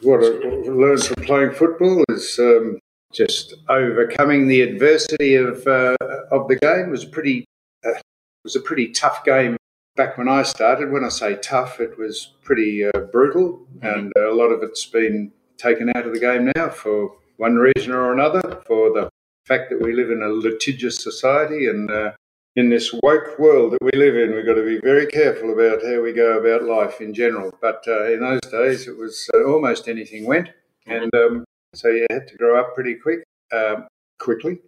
what 0.03 0.23
I 0.23 0.29
learned 0.69 1.03
from 1.03 1.25
playing 1.25 1.53
football 1.53 2.05
is 2.11 2.39
um, 2.39 2.79
just 3.11 3.55
overcoming 3.71 4.49
the 4.49 4.61
adversity 4.61 5.37
of 5.37 5.67
uh, 5.67 5.97
of 6.31 6.49
the 6.49 6.57
game. 6.57 6.89
It 6.89 6.91
was 6.91 7.05
a 7.05 7.09
pretty 7.09 7.47
uh, 7.87 7.99
was 8.45 8.55
a 8.55 8.61
pretty 8.61 8.89
tough 8.91 9.25
game 9.25 9.57
back 9.97 10.19
when 10.19 10.29
I 10.29 10.43
started. 10.43 10.93
When 10.93 11.05
I 11.05 11.09
say 11.09 11.37
tough, 11.37 11.81
it 11.81 11.99
was 11.99 12.35
pretty 12.43 12.85
uh, 12.85 13.01
brutal, 13.11 13.67
and 13.81 14.13
a 14.19 14.35
lot 14.35 14.49
of 14.49 14.63
it's 14.63 14.85
been 14.85 15.33
taken 15.57 15.91
out 15.97 16.07
of 16.07 16.13
the 16.13 16.21
game 16.21 16.53
now 16.55 16.69
for 16.69 17.17
one 17.43 17.57
reason 17.57 17.91
or 17.93 18.13
another. 18.13 18.63
For 18.69 18.93
the 18.93 19.11
fact 19.47 19.69
that 19.71 19.83
we 19.83 19.93
live 19.93 20.11
in 20.11 20.23
a 20.23 20.29
litigious 20.29 20.97
society 21.03 21.67
and 21.67 21.91
uh, 21.91 22.13
in 22.55 22.71
this 22.71 22.93
woke 23.03 23.37
world 23.39 23.73
that 23.73 23.83
we 23.83 23.99
live 23.99 24.15
in, 24.15 24.35
we've 24.35 24.47
got 24.47 24.55
to 24.55 24.65
be 24.75 24.79
very 24.79 25.07
careful 25.07 25.53
about 25.53 25.83
how 25.85 26.01
we 26.01 26.13
go 26.13 26.39
about 26.39 26.63
life 26.63 27.01
in 27.01 27.13
general. 27.13 27.51
But 27.61 27.83
uh, 27.89 28.13
in 28.13 28.21
those 28.21 28.47
days, 28.59 28.87
it 28.87 28.97
was 28.97 29.29
uh, 29.35 29.43
almost 29.53 29.89
anything 29.89 30.25
went, 30.25 30.51
and 30.87 31.11
um, 31.17 31.45
so 31.75 31.89
you 31.89 32.07
had 32.11 32.29
to 32.29 32.37
grow 32.37 32.61
up 32.61 32.77
pretty 32.77 32.95
quick, 32.95 33.25
um, 33.53 33.89
quickly, 34.21 34.61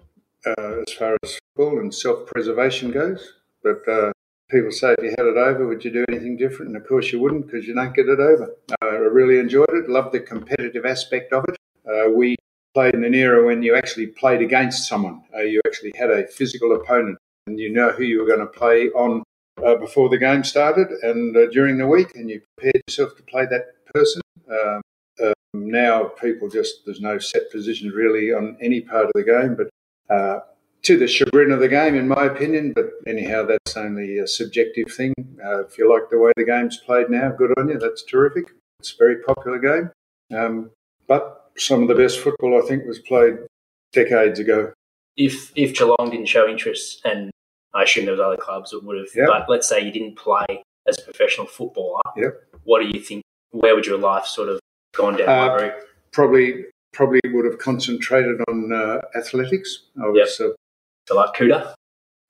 uh, 0.44 0.82
as 0.87 0.93
far 0.94 1.17
as 1.23 1.38
football 1.55 1.79
and 1.79 1.94
self-preservation 1.94 2.91
goes. 2.91 3.35
But 3.62 3.87
uh, 3.87 4.11
people 4.50 4.73
say, 4.73 4.97
if 4.99 5.05
you 5.05 5.11
had 5.11 5.26
it 5.26 5.37
over, 5.37 5.69
would 5.69 5.85
you 5.85 5.93
do 5.93 6.05
anything 6.09 6.37
different? 6.37 6.73
And 6.73 6.76
of 6.76 6.88
course, 6.88 7.12
you 7.12 7.21
wouldn't 7.21 7.47
because 7.47 7.69
you 7.69 7.75
don't 7.75 7.95
get 7.95 8.09
it 8.09 8.19
over. 8.19 8.47
Uh, 8.73 8.87
I 8.87 8.95
really 9.21 9.38
enjoyed 9.38 9.75
it. 9.81 9.88
Loved 9.88 10.12
the 10.12 10.21
competitive 10.21 10.85
aspect 10.85 11.33
of 11.33 11.45
it. 11.49 11.57
Uh, 11.87 12.11
we 12.11 12.35
played 12.75 12.95
in 12.95 13.04
an 13.04 13.14
era 13.14 13.47
when 13.47 13.62
you 13.62 13.75
actually 13.76 14.09
played 14.09 14.43
against 14.43 14.88
someone. 14.88 15.23
Uh, 15.35 15.43
you 15.43 15.61
actually 15.66 15.93
had 15.97 16.11
a 16.11 16.26
physical 16.26 16.75
opponent 16.75 17.16
and 17.47 17.59
you 17.59 17.73
know 17.73 17.90
who 17.90 18.02
you 18.02 18.21
were 18.21 18.26
going 18.26 18.40
to 18.40 18.47
play 18.47 18.88
on 18.90 19.23
uh, 19.64 19.76
before 19.76 20.09
the 20.09 20.19
game 20.19 20.43
started 20.45 20.88
and 21.02 21.37
uh, 21.37 21.47
during 21.50 21.78
the 21.78 21.87
week, 21.87 22.14
and 22.14 22.28
you 22.28 22.40
prepared 22.57 22.83
yourself 22.88 23.16
to 23.16 23.23
play 23.23 23.47
that 23.47 23.66
person. 23.95 24.21
Um, 24.50 24.83
um, 25.23 25.35
now, 25.54 26.04
people 26.04 26.49
just 26.49 26.85
there's 26.85 27.00
no 27.00 27.19
set 27.19 27.50
position 27.50 27.90
really 27.90 28.33
on 28.33 28.57
any 28.61 28.81
part 28.81 29.07
of 29.07 29.12
the 29.14 29.23
game, 29.23 29.57
but 29.57 30.14
uh, 30.14 30.40
to 30.83 30.99
the 30.99 31.07
chagrin 31.07 31.52
of 31.52 31.61
the 31.61 31.69
game, 31.69 31.95
in 31.95 32.09
my 32.09 32.25
opinion. 32.25 32.73
But 32.73 32.90
anyhow, 33.07 33.47
that's 33.47 33.76
only 33.76 34.19
a 34.19 34.26
subjective 34.26 34.93
thing. 34.93 35.14
Uh, 35.45 35.64
if 35.64 35.78
you 35.78 35.93
like 35.93 36.11
the 36.11 36.19
way 36.19 36.33
the 36.37 36.45
game's 36.45 36.78
played 36.78 37.11
now, 37.11 37.31
good 37.31 37.54
on 37.57 37.69
you. 37.69 37.78
That's 37.78 38.02
terrific. 38.02 38.47
It's 38.81 38.93
a 38.93 38.97
very 38.99 39.16
popular 39.23 39.59
game. 39.59 39.90
Um, 40.37 40.71
but 41.07 41.43
some 41.56 41.82
of 41.82 41.88
the 41.88 41.94
best 41.94 42.18
football, 42.20 42.61
I 42.62 42.66
think, 42.66 42.84
was 42.87 42.99
played 42.99 43.34
decades 43.92 44.38
ago. 44.38 44.73
If 45.16 45.52
if 45.56 45.75
Geelong 45.76 46.11
didn't 46.11 46.26
show 46.26 46.49
interest, 46.49 47.00
and 47.04 47.30
I 47.73 47.84
assume 47.84 48.04
there 48.06 48.12
was 48.14 48.20
other 48.20 48.37
clubs 48.37 48.70
that 48.70 48.82
would 48.84 48.99
have, 48.99 49.08
Yeah. 49.14 49.26
but 49.26 49.49
let's 49.49 49.68
say 49.68 49.80
you 49.80 49.92
didn't 49.92 50.16
play 50.16 50.62
as 50.87 50.99
a 50.99 51.02
professional 51.02 51.46
footballer, 51.46 52.00
Yep. 52.16 52.42
what 52.64 52.80
do 52.82 52.88
you 52.88 53.00
think? 53.00 53.23
Where 53.50 53.75
would 53.75 53.87
your 53.87 53.99
life 53.99 54.26
sort 54.26 54.49
of 54.49 54.61
gone 54.96 55.16
down 55.16 55.28
Uh. 55.28 55.70
Probably, 56.12 56.66
probably 56.92 57.20
would 57.32 57.44
have 57.44 57.58
concentrated 57.58 58.40
on 58.49 58.73
uh, 58.73 59.00
athletics. 59.16 59.87
I 60.00 60.06
was, 60.08 60.40
uh, 60.40 60.50
So 61.08 61.16
like 61.16 61.34
Kuda, 61.34 61.75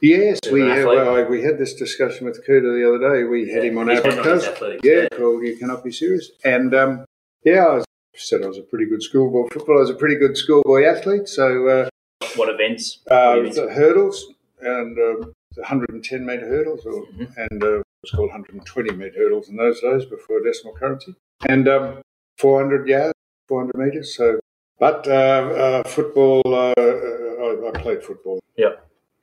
yes, 0.00 0.38
we 0.50 0.62
had, 0.62 0.86
well, 0.86 1.24
we 1.26 1.42
had 1.42 1.58
this 1.58 1.74
discussion 1.74 2.24
with 2.26 2.46
Kuda 2.46 2.62
the 2.78 2.88
other 2.88 2.98
day. 3.14 3.24
We 3.24 3.50
had 3.50 3.62
him 3.64 3.76
on 3.76 3.90
our 3.90 3.96
He's 3.96 4.04
one 4.04 4.18
of 4.18 4.24
his 4.24 4.44
podcast. 4.44 4.48
athletics, 4.52 4.80
Yeah, 4.84 5.08
called 5.18 5.42
You 5.42 5.56
Cannot 5.58 5.84
Be 5.84 5.92
Serious. 5.92 6.30
And 6.44 6.74
um, 6.74 7.04
yeah, 7.44 7.64
I 7.66 7.74
was, 7.74 7.84
said 8.16 8.42
I 8.42 8.46
was 8.46 8.58
a 8.58 8.62
pretty 8.62 8.86
good 8.86 9.02
schoolboy 9.02 9.48
footballer. 9.52 9.78
I 9.78 9.82
was 9.82 9.90
a 9.90 9.94
pretty 9.94 10.16
good 10.16 10.36
schoolboy 10.36 10.84
athlete. 10.84 11.28
So 11.28 11.68
uh, 11.68 11.88
What 12.36 12.48
events? 12.48 13.00
uh, 13.10 13.36
What 13.36 13.54
the 13.54 13.70
hurdles 13.72 14.26
and 14.60 14.98
um, 14.98 15.32
110 15.56 16.24
metre 16.26 16.46
hurdles, 16.48 16.84
or, 16.86 17.06
Mhm. 17.06 17.36
and 17.36 17.62
uh, 17.62 17.78
it 17.80 17.84
was 18.02 18.10
called 18.10 18.30
120 18.30 18.92
metre 18.96 19.18
hurdles 19.18 19.48
in 19.48 19.56
those 19.56 19.80
days 19.80 20.04
before 20.04 20.40
decimal 20.42 20.74
currency, 20.74 21.14
and 21.48 21.68
um, 21.68 22.02
400 22.38 22.88
yards, 22.88 23.14
400 23.48 23.76
metres. 23.76 24.16
So, 24.16 24.40
but 24.78 25.06
uh, 25.06 25.10
uh, 25.12 25.82
football, 25.88 26.42
uh, 26.46 26.72
uh, 26.78 26.82
I, 26.82 27.68
I 27.68 27.80
played 27.82 28.02
football. 28.02 28.40
Yeah. 28.56 28.76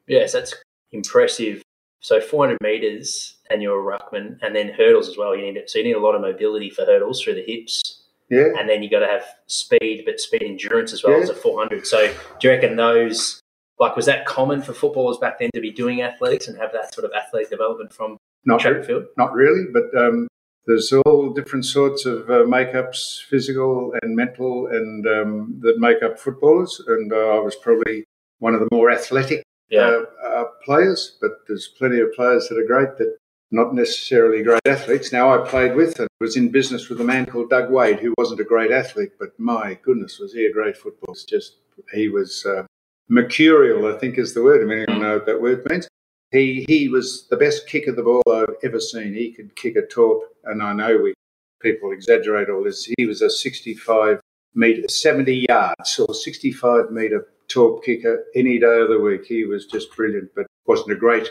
Yes, 0.07 0.33
that's 0.33 0.53
impressive 0.91 1.61
so 2.03 2.19
400 2.19 2.57
meters, 2.63 3.35
and 3.51 3.61
you're 3.61 3.79
a 3.79 3.97
ruckman, 3.99 4.37
and 4.41 4.55
then 4.55 4.69
hurdles 4.69 5.07
as 5.07 5.17
well. 5.17 5.35
You 5.35 5.43
need 5.43 5.55
it, 5.57 5.69
so 5.69 5.77
you 5.79 5.85
need 5.85 5.95
a 5.95 5.99
lot 5.99 6.15
of 6.15 6.21
mobility 6.21 6.69
for 6.71 6.83
hurdles 6.83 7.21
through 7.21 7.35
the 7.35 7.43
hips, 7.43 8.00
Yeah. 8.31 8.47
and 8.57 8.67
then 8.69 8.81
you 8.81 8.89
got 8.89 8.99
to 9.01 9.07
have 9.07 9.25
speed, 9.47 10.03
but 10.05 10.19
speed 10.19 10.41
endurance 10.41 10.93
as 10.93 11.03
well 11.03 11.17
Yeah. 11.17 11.23
as 11.23 11.29
a 11.29 11.35
400. 11.35 11.85
So 11.85 12.07
do 12.39 12.47
you 12.47 12.49
reckon 12.49 12.77
those? 12.77 13.39
Like, 13.79 13.95
was 13.95 14.05
that 14.05 14.25
common 14.25 14.61
for 14.61 14.73
footballers 14.73 15.17
back 15.17 15.39
then 15.39 15.49
to 15.55 15.59
be 15.61 15.71
doing 15.71 16.01
athletics 16.01 16.47
and 16.47 16.57
have 16.57 16.71
that 16.71 16.93
sort 16.93 17.03
of 17.05 17.11
athlete 17.13 17.49
development 17.49 17.91
from 17.93 18.17
Not 18.45 18.61
track 18.61 18.75
and 18.77 18.85
field? 18.85 19.05
not 19.17 19.33
really, 19.33 19.65
but 19.73 19.85
um, 19.99 20.27
there's 20.67 20.93
all 20.93 21.33
different 21.33 21.65
sorts 21.65 22.05
of 22.05 22.29
uh, 22.29 22.43
makeups, 22.45 23.23
physical 23.29 23.93
and 24.01 24.15
mental, 24.15 24.67
and 24.67 25.05
um, 25.07 25.59
that 25.61 25.79
make 25.79 26.01
up 26.03 26.19
footballers. 26.19 26.79
And 26.87 27.11
uh, 27.11 27.15
I 27.37 27.39
was 27.39 27.55
probably 27.55 28.05
one 28.39 28.53
of 28.53 28.59
the 28.61 28.67
more 28.71 28.91
athletic 28.91 29.43
Yeah, 29.69 29.87
uh, 30.23 30.27
uh, 30.27 30.45
players, 30.63 31.17
but 31.19 31.31
there's 31.47 31.67
plenty 31.67 31.99
of 31.99 32.13
players 32.13 32.47
that 32.49 32.57
are 32.59 32.65
great 32.67 32.97
that 32.99 33.17
not 33.51 33.75
necessarily 33.75 34.43
great 34.43 34.65
athletes. 34.65 35.11
Now, 35.11 35.33
I 35.33 35.47
played 35.47 35.75
with 35.75 35.99
and 35.99 36.07
was 36.19 36.37
in 36.37 36.49
business 36.49 36.87
with 36.87 37.01
a 37.01 37.03
man 37.03 37.25
called 37.25 37.49
Doug 37.49 37.69
Wade, 37.69 37.99
who 37.99 38.13
wasn't 38.17 38.39
a 38.39 38.45
great 38.45 38.71
athlete, 38.71 39.11
but 39.19 39.37
my 39.37 39.77
goodness, 39.83 40.19
was 40.19 40.33
he 40.33 40.45
a 40.45 40.53
great 40.53 40.77
footballer? 40.77 41.17
Just 41.27 41.57
he 41.93 42.07
was 42.07 42.45
uh, 42.45 42.63
mercurial, 43.09 43.93
I 43.93 43.97
think 43.97 44.17
is 44.17 44.33
the 44.33 44.43
word. 44.43 44.61
I 44.61 44.65
mean, 44.65 44.85
I 44.87 44.97
know 44.97 45.15
what 45.15 45.25
that 45.25 45.41
word 45.41 45.65
means. 45.69 45.87
He 46.31 46.65
he 46.67 46.87
was 46.87 47.27
the 47.29 47.35
best 47.35 47.67
kick 47.67 47.87
of 47.87 47.97
the 47.97 48.03
ball 48.03 48.23
I've 48.31 48.55
ever 48.63 48.79
seen. 48.79 49.13
He 49.13 49.33
could 49.33 49.55
kick 49.55 49.75
a 49.75 49.85
torp, 49.85 50.23
and 50.45 50.63
I 50.63 50.71
know 50.71 50.97
we 50.97 51.13
people 51.61 51.91
exaggerate 51.91 52.49
all 52.49 52.63
this. 52.63 52.89
He 52.97 53.05
was 53.05 53.21
a 53.21 53.29
65 53.29 54.19
meter, 54.55 54.87
70 54.87 55.45
yards 55.49 55.99
or 55.99 56.13
65 56.13 56.91
meter 56.91 57.27
torp 57.47 57.83
kicker 57.83 58.25
any 58.33 58.59
day 58.59 58.79
of 58.79 58.89
the 58.89 58.99
week. 58.99 59.25
He 59.25 59.43
was 59.43 59.65
just 59.65 59.93
brilliant, 59.95 60.33
but 60.35 60.47
wasn't 60.65 60.93
a 60.93 60.95
great. 60.95 61.29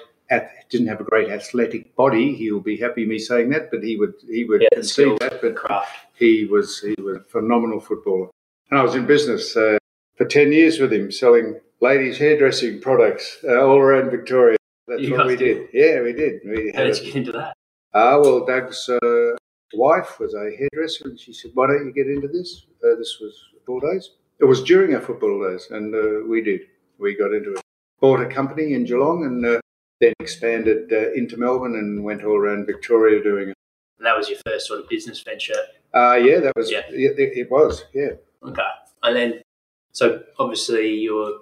Didn't 0.71 0.87
have 0.87 1.01
a 1.01 1.05
great 1.05 1.29
athletic 1.31 1.97
body. 1.97 2.35
He'll 2.37 2.61
be 2.61 2.77
happy 2.77 3.05
me 3.05 3.19
saying 3.19 3.51
that, 3.51 3.71
but 3.73 3.83
he 3.83 3.97
would 3.97 4.15
he 4.29 4.45
would 4.45 4.63
Yeah, 4.63 4.69
concede 4.75 5.19
that. 5.19 5.41
But 5.43 5.57
craft. 5.57 6.07
he 6.15 6.45
was 6.47 6.81
he 6.81 6.95
was 7.03 7.17
a 7.17 7.21
phenomenal 7.21 7.81
footballer. 7.81 8.29
And 8.71 8.79
I 8.79 8.83
was 8.85 8.95
in 8.95 9.07
business 9.07 9.57
uh, 9.57 9.79
for 10.17 10.27
ten 10.27 10.53
years 10.53 10.79
with 10.79 10.93
him, 10.93 11.11
selling 11.11 11.59
ladies' 11.81 12.19
hairdressing 12.19 12.81
products 12.81 13.39
uh, 13.43 13.61
all 13.67 13.79
around 13.79 14.11
Victoria. 14.11 14.57
That's 14.87 15.03
You 15.03 15.17
what 15.17 15.27
we 15.27 15.37
did? 15.37 15.69
Yeah, 15.73 16.03
we 16.03 16.13
did. 16.13 16.41
We 16.45 16.73
How 16.75 16.85
did 16.85 16.99
you 16.99 17.05
get 17.07 17.17
into 17.17 17.33
that? 17.33 17.55
Ah, 17.95 18.17
well, 18.21 18.47
Doug's 18.47 18.89
uh, 18.89 19.31
wife 19.75 20.21
was 20.21 20.35
a 20.35 20.51
hairdresser, 20.57 21.09
and 21.09 21.19
she 21.19 21.33
said, 21.33 21.51
"Why 21.55 21.67
don't 21.67 21.85
you 21.87 21.93
get 21.93 22.07
into 22.07 22.29
this?" 22.29 22.67
Uh, 22.85 22.95
this 22.97 23.19
was 23.21 23.35
football 23.55 23.81
days. 23.81 24.11
It 24.39 24.45
was 24.45 24.63
during 24.63 24.95
our 24.95 25.01
football 25.01 25.37
days, 25.51 25.67
and 25.73 25.93
uh, 25.93 26.29
we 26.29 26.41
did. 26.43 26.61
We 26.99 27.17
got 27.17 27.33
into 27.33 27.55
it. 27.55 27.63
Bought 28.01 28.21
a 28.21 28.27
company 28.27 28.75
in 28.75 28.85
Geelong, 28.85 29.25
and 29.25 29.45
uh, 29.45 29.61
then 30.01 30.13
expanded 30.21 30.93
uh, 30.93 31.13
into 31.13 31.37
Melbourne, 31.37 31.75
and 31.75 32.03
went 32.05 32.25
all 32.25 32.37
around 32.37 32.67
Victoria 32.67 33.23
doing 33.23 33.51
it. 33.51 33.57
And 33.99 34.07
that 34.07 34.17
was 34.17 34.29
your 34.29 34.39
first 34.47 34.67
sort 34.67 34.81
of 34.81 34.89
business 34.89 35.21
venture. 35.23 35.55
Uh, 35.95 36.15
yeah, 36.15 36.41
that 36.41 36.53
was. 36.57 36.71
Yeah. 36.71 36.83
It, 36.89 37.19
it 37.19 37.51
was. 37.51 37.85
Yeah. 37.93 38.11
Okay. 38.43 38.63
And 39.03 39.17
then, 39.17 39.43
so 39.93 40.23
obviously 40.39 40.95
you're 40.95 41.33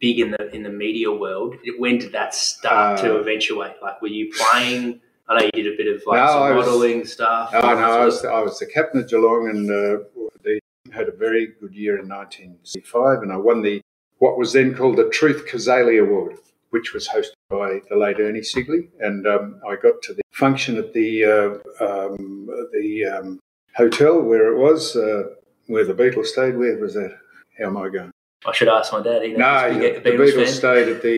big 0.00 0.20
in 0.20 0.30
the 0.30 0.54
in 0.54 0.62
the 0.62 0.70
media 0.70 1.12
world. 1.12 1.56
When 1.78 1.98
did 1.98 2.12
that 2.12 2.34
start 2.34 2.98
to 3.00 3.16
Uh, 3.16 3.20
eventuate? 3.20 3.74
Like, 3.82 4.00
were 4.00 4.08
you 4.08 4.32
playing? 4.34 5.00
I 5.28 5.38
know 5.40 5.44
you 5.46 5.62
did 5.64 5.74
a 5.74 5.76
bit 5.76 5.88
of 5.94 6.02
like 6.06 6.20
No, 6.24 6.26
some 6.32 6.56
was- 6.56 6.66
modelling 6.66 7.04
stuff. 7.04 7.50
Oh 7.52 7.60
no, 7.60 7.66
I 8.00 8.04
was 8.04 8.24
I 8.24 8.40
was 8.40 8.58
the 8.58 8.66
captain 8.66 9.00
of 9.02 9.08
Geelong, 9.10 9.48
and 9.50 9.70
uh, 9.70 10.04
they 10.44 10.60
had 10.92 11.08
a 11.08 11.12
very 11.12 11.48
good 11.60 11.74
year 11.74 11.98
in 11.98 12.08
1965, 12.08 13.22
and 13.22 13.32
I 13.32 13.36
won 13.36 13.60
the 13.62 13.80
what 14.18 14.38
was 14.38 14.52
then 14.54 14.74
called 14.74 14.96
the 14.96 15.08
Truth 15.10 15.46
Kazali 15.50 16.00
Award, 16.00 16.36
which 16.76 16.92
was 16.92 17.08
hosted 17.08 17.32
by 17.48 17.80
the 17.88 17.96
late 17.96 18.20
Ernie 18.20 18.40
Sigley, 18.40 18.88
and 19.00 19.26
um, 19.26 19.58
I 19.66 19.76
got 19.76 20.02
to 20.02 20.12
the 20.12 20.20
function 20.32 20.76
at 20.76 20.92
the 20.92 21.24
uh, 21.24 21.84
um, 21.84 22.46
the 22.72 23.04
um, 23.06 23.40
hotel 23.74 24.20
where 24.20 24.52
it 24.52 24.58
was, 24.58 24.94
uh, 24.94 25.22
where 25.68 25.86
the 25.86 25.94
Beatles 25.94 26.26
stayed. 26.26 26.58
Where 26.58 26.76
was 26.76 26.92
that? 26.92 27.16
How 27.58 27.68
am 27.68 27.78
I 27.78 27.88
going? 27.88 28.10
I 28.44 28.52
should 28.52 28.68
ask 28.68 28.92
my 28.92 29.02
dad. 29.02 29.22
No, 29.38 29.72
he's 29.72 30.02
the 30.02 30.10
Beatles, 30.10 30.34
Beatles 30.34 30.48
stayed 30.48 30.88
at 30.88 31.02
the 31.02 31.16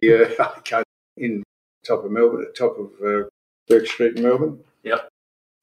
uh, 0.73 0.83
in 1.17 1.43
top 1.85 2.05
of 2.05 2.13
Melbourne, 2.13 2.47
at 2.49 2.57
top 2.57 2.79
of 2.79 2.91
uh, 3.05 3.29
Bourke 3.67 3.87
Street 3.87 4.17
in 4.17 4.23
Melbourne. 4.23 4.61
Yep. 4.85 5.09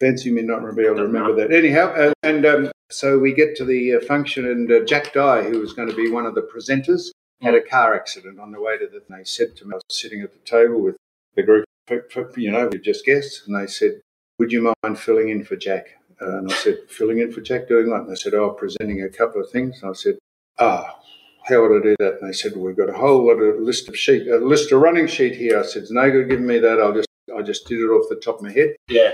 Fancy 0.02 0.30
me 0.30 0.42
not 0.42 0.60
be 0.76 0.84
able 0.84 0.98
to 0.98 1.04
remember 1.04 1.34
that. 1.36 1.54
Anyhow, 1.54 1.94
uh, 1.94 2.12
and 2.22 2.46
um, 2.46 2.72
so 2.92 3.18
we 3.18 3.32
get 3.34 3.56
to 3.56 3.64
the 3.64 3.96
uh, 3.96 4.02
function, 4.02 4.46
and 4.46 4.70
uh, 4.70 4.84
Jack 4.84 5.14
Dyer, 5.14 5.50
who 5.50 5.60
was 5.60 5.72
going 5.72 5.88
to 5.88 5.96
be 5.96 6.12
one 6.12 6.26
of 6.26 6.36
the 6.36 6.42
presenters, 6.42 7.12
had 7.42 7.56
a 7.56 7.62
car 7.62 7.96
accident 7.96 8.40
on 8.40 8.52
the 8.52 8.62
way 8.62 8.78
to 8.78 8.88
the. 8.88 9.02
And 9.08 9.20
they 9.20 9.24
said 9.24 9.56
to 9.58 9.66
me, 9.66 9.74
I 9.74 9.76
was 9.76 9.84
sitting 9.90 10.22
at 10.22 10.34
the 10.34 10.40
table 10.40 10.82
with 10.82 10.96
the 11.36 11.44
group, 11.44 11.66
you 12.38 12.52
know, 12.52 12.70
we 12.72 12.80
just 12.80 13.06
guests, 13.06 13.44
and 13.46 13.56
they 13.56 13.68
said, 13.68 14.02
"Would 14.40 14.52
you 14.52 14.74
mind 14.84 15.00
filling 15.00 15.30
in 15.30 15.44
for 15.44 15.56
Jack?" 15.56 15.88
Uh, 16.22 16.38
and 16.40 16.52
I 16.52 16.56
said, 16.56 16.78
"Filling 16.90 17.20
in 17.20 17.32
for 17.32 17.42
Jack, 17.42 17.68
doing 17.68 17.90
what?" 17.90 18.02
And 18.02 18.10
they 18.10 18.16
said, 18.16 18.34
"Oh, 18.34 18.52
presenting 18.52 19.02
a 19.04 19.10
couple 19.10 19.42
of 19.42 19.50
things." 19.52 19.82
And 19.82 19.92
I 19.92 19.94
said, 19.94 20.18
"Ah." 20.60 21.00
how 21.46 21.62
would 21.62 21.80
I 21.80 21.84
do 21.84 21.96
that? 22.00 22.20
And 22.20 22.30
they 22.30 22.34
said, 22.34 22.54
well, 22.56 22.66
we've 22.66 22.78
got 22.78 22.90
a 22.90 22.98
whole 22.98 23.28
lot 23.28 23.34
of 23.34 23.60
list 23.62 23.88
of 23.88 23.98
sheet, 23.98 24.28
a 24.28 24.38
list 24.38 24.72
of 24.72 24.82
running 24.82 25.08
sheet 25.08 25.36
here. 25.36 25.60
I 25.60 25.64
said, 25.64 25.84
it's 25.84 25.92
no 25.92 26.10
good 26.10 26.30
giving 26.30 26.48
me 26.48 26.60
that. 26.60 26.80
I'll 26.80 26.94
just, 26.94 27.08
I 27.36 27.42
just 27.42 27.68
did 27.68 27.80
it 27.80 27.88
off 27.88 28.10
the 28.10 28.16
top 28.16 28.38
of 28.38 28.42
my 28.42 28.52
head. 28.52 28.76
Yeah. 28.90 29.12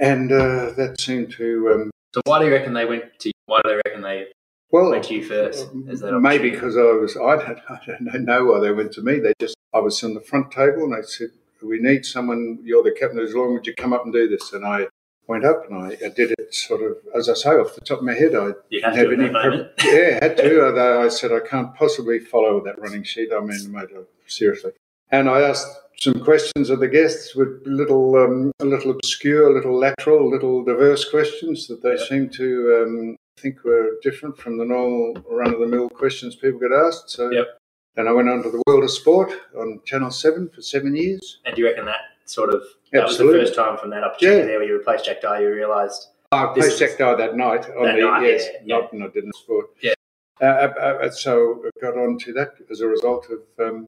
And 0.00 0.32
uh, 0.32 0.72
that 0.76 0.98
seemed 0.98 1.32
to, 1.32 1.72
um, 1.74 1.90
So 2.14 2.22
why 2.24 2.38
do 2.38 2.46
you 2.46 2.52
reckon 2.52 2.72
they 2.72 2.86
went 2.86 3.04
to? 3.20 3.32
Why 3.46 3.60
do 3.62 3.70
they 3.70 3.80
reckon 3.84 4.02
they 4.02 4.26
well, 4.74 4.90
went 4.90 5.04
to 5.04 5.14
you 5.14 5.24
first? 5.24 5.68
Is 5.86 6.00
that 6.00 6.18
maybe 6.18 6.50
because 6.50 6.76
I 6.76 6.80
was, 6.80 7.16
I 7.16 7.36
don't, 7.36 7.60
I 7.70 7.78
don't 7.86 8.24
know 8.24 8.46
why 8.46 8.58
they 8.58 8.72
went 8.72 8.90
to 8.94 9.02
me. 9.02 9.20
They 9.20 9.32
just, 9.38 9.54
I 9.72 9.78
was 9.78 10.02
on 10.02 10.14
the 10.14 10.20
front 10.20 10.50
table 10.50 10.82
and 10.82 10.92
they 10.92 11.06
said, 11.06 11.28
we 11.62 11.78
need 11.78 12.04
someone, 12.04 12.58
you're 12.64 12.82
the 12.82 12.90
captain 12.90 13.20
of 13.20 13.30
long, 13.30 13.54
would 13.54 13.68
you 13.68 13.74
come 13.76 13.92
up 13.92 14.02
and 14.04 14.12
do 14.12 14.26
this? 14.26 14.52
And 14.52 14.66
I 14.66 14.88
went 15.28 15.44
up 15.44 15.70
and 15.70 15.80
I, 15.80 15.90
I 16.04 16.08
did 16.08 16.34
it 16.36 16.52
sort 16.52 16.82
of, 16.82 16.96
as 17.14 17.28
I 17.28 17.34
say, 17.34 17.50
off 17.50 17.76
the 17.76 17.82
top 17.82 17.98
of 17.98 18.04
my 18.04 18.14
head. 18.14 18.34
I 18.34 18.50
you 18.68 18.82
have 18.82 18.96
have 18.96 19.12
any 19.12 19.30
moment. 19.30 19.70
yeah, 19.84 20.18
had 20.20 20.36
to. 20.38 20.66
Although 20.66 21.04
I 21.04 21.08
said 21.08 21.30
I 21.30 21.46
can't 21.48 21.72
possibly 21.76 22.18
follow 22.18 22.60
that 22.64 22.80
running 22.80 23.04
sheet. 23.04 23.28
I 23.32 23.38
mean, 23.38 23.70
mate, 23.70 23.90
seriously. 24.26 24.72
And 25.12 25.28
I 25.28 25.42
asked 25.42 25.68
some 25.98 26.18
questions 26.18 26.68
of 26.68 26.80
the 26.80 26.88
guests 26.88 27.36
with 27.36 27.62
little, 27.64 28.16
um, 28.16 28.50
a 28.58 28.64
little 28.64 28.90
obscure, 28.90 29.50
a 29.50 29.54
little 29.54 29.78
lateral, 29.78 30.26
a 30.26 30.32
little 30.34 30.64
diverse 30.64 31.08
questions 31.08 31.68
that 31.68 31.80
they 31.80 31.94
Yeah. 31.96 32.08
seemed 32.08 32.32
to 32.32 32.82
um, 32.84 33.16
think 33.38 33.64
were 33.64 33.98
different 34.02 34.36
from 34.36 34.58
the 34.58 34.64
normal 34.64 35.14
run-of-the-mill 35.30 35.90
questions 35.90 36.36
people 36.36 36.58
get 36.60 36.72
asked. 36.72 37.10
So, 37.10 37.30
Yep. 37.30 37.58
and 37.96 38.08
I 38.08 38.12
went 38.12 38.28
on 38.28 38.42
to 38.42 38.50
the 38.50 38.62
World 38.66 38.84
of 38.84 38.90
Sport 38.90 39.32
on 39.56 39.80
Channel 39.84 40.10
Seven 40.10 40.48
for 40.48 40.62
seven 40.62 40.94
years. 40.96 41.40
And 41.44 41.54
do 41.54 41.62
you 41.62 41.68
reckon 41.68 41.86
that 41.86 42.00
sort 42.24 42.50
of 42.54 42.62
that 42.92 43.04
Absolutely. 43.04 43.40
was 43.40 43.50
the 43.50 43.54
first 43.56 43.68
time 43.68 43.78
from 43.78 43.90
that 43.90 44.04
opportunity 44.04 44.38
Yeah. 44.40 44.46
there 44.46 44.58
where 44.58 44.68
you 44.68 44.74
replaced 44.78 45.04
Jack 45.04 45.20
Dyer, 45.20 45.48
you 45.48 45.54
realised 45.54 46.08
I 46.32 46.52
This 46.54 46.76
played 46.76 46.88
Jack 46.90 46.98
Dyer 46.98 47.16
that 47.16 47.36
night 47.36 47.68
on 47.76 47.84
That 47.84 47.96
the 47.96 48.02
night, 48.02 48.22
yes, 48.26 48.48
yeah, 48.64 48.76
not 48.76 48.92
not 48.92 49.12
didn't 49.14 49.34
sport. 49.36 49.70
Yeah. 49.80 49.94
Uh, 50.40 50.44
uh, 50.46 50.98
uh, 51.04 51.10
so 51.10 51.62
I 51.64 51.70
got 51.80 51.96
on 51.96 52.18
to 52.18 52.32
that 52.32 52.54
as 52.70 52.80
a 52.80 52.88
result 52.88 53.28
of 53.30 53.40
um, 53.64 53.86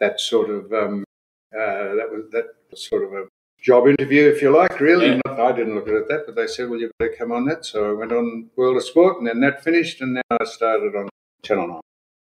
that 0.00 0.18
sort 0.20 0.48
of 0.48 0.72
um, 0.72 1.04
uh, 1.54 1.94
that 1.98 2.08
was 2.10 2.30
that 2.30 2.46
was 2.70 2.82
sort 2.86 3.04
of 3.04 3.12
a 3.12 3.26
job 3.62 3.86
interview, 3.86 4.28
if 4.28 4.42
you 4.42 4.50
like. 4.50 4.80
Really, 4.80 5.08
Yeah. 5.08 5.20
not, 5.26 5.40
I 5.40 5.52
didn't 5.52 5.74
look 5.74 5.88
at 5.88 5.94
it 5.94 6.08
that, 6.08 6.26
but 6.26 6.34
they 6.34 6.46
said, 6.46 6.68
"Well, 6.68 6.80
you 6.80 6.90
better 6.98 7.14
come 7.18 7.32
on 7.32 7.46
that." 7.46 7.64
So 7.64 7.90
I 7.90 7.92
went 7.92 8.12
on 8.12 8.50
World 8.56 8.76
of 8.76 8.84
Sport, 8.84 9.18
and 9.18 9.26
then 9.26 9.40
that 9.40 9.62
finished, 9.62 10.00
and 10.00 10.16
then 10.16 10.22
I 10.30 10.44
started 10.44 10.94
on 10.96 11.08
Channel 11.42 11.68
Nine. 11.68 11.80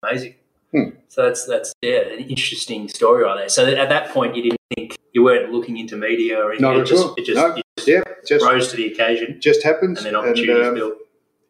amazing. 0.04 0.36
Hmm. 0.72 0.90
So 1.08 1.24
that's 1.24 1.46
that's 1.46 1.74
yeah, 1.82 2.00
an 2.00 2.20
interesting 2.30 2.88
story 2.88 3.24
right 3.24 3.38
there. 3.38 3.50
So 3.50 3.66
at 3.68 3.90
that 3.90 4.10
point, 4.10 4.36
you 4.36 4.44
didn't 4.44 4.60
think 4.76 4.96
you 5.14 5.24
weren't 5.24 5.52
looking 5.52 5.78
into 5.78 5.96
media 5.96 6.38
or 6.40 6.52
anything. 6.52 6.64
Not 6.64 6.78
it 6.78 6.82
at 6.82 6.88
just, 6.88 7.06
all. 7.06 7.16
It 7.16 7.26
just, 7.26 7.38
No. 7.38 7.56
you 7.56 7.62
just 7.78 7.88
Yeah, 7.88 8.04
just 8.28 8.46
rose 8.46 8.70
to 8.72 8.78
the 8.78 8.88
occasion, 8.88 9.40
just 9.40 9.64
happens, 9.64 9.98
and 10.00 10.06
then 10.08 10.16
opportunities 10.16 10.68
um, 10.68 10.74
built. 10.76 10.96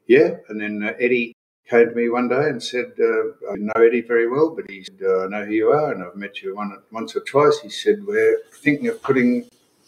Yeah, 0.07 0.35
and 0.49 0.59
then 0.59 0.83
uh, 0.83 0.93
Eddie 0.99 1.33
came 1.69 1.87
to 1.89 1.95
me 1.95 2.09
one 2.09 2.27
day 2.27 2.49
and 2.49 2.61
said, 2.61 2.91
uh, 2.99 3.51
I 3.51 3.55
know 3.55 3.71
Eddie 3.77 4.01
very 4.01 4.27
well, 4.29 4.53
but 4.53 4.69
he 4.69 4.83
said, 4.83 4.99
uh, 5.01 5.23
I 5.23 5.27
know 5.27 5.45
who 5.45 5.53
you 5.53 5.69
are 5.69 5.93
and 5.93 6.03
I've 6.03 6.17
met 6.17 6.41
you 6.41 6.55
one, 6.55 6.77
once 6.91 7.15
or 7.15 7.21
twice. 7.21 7.59
He 7.59 7.69
said, 7.69 8.05
We're 8.05 8.39
thinking 8.51 8.89
of 8.89 9.01
putting 9.01 9.45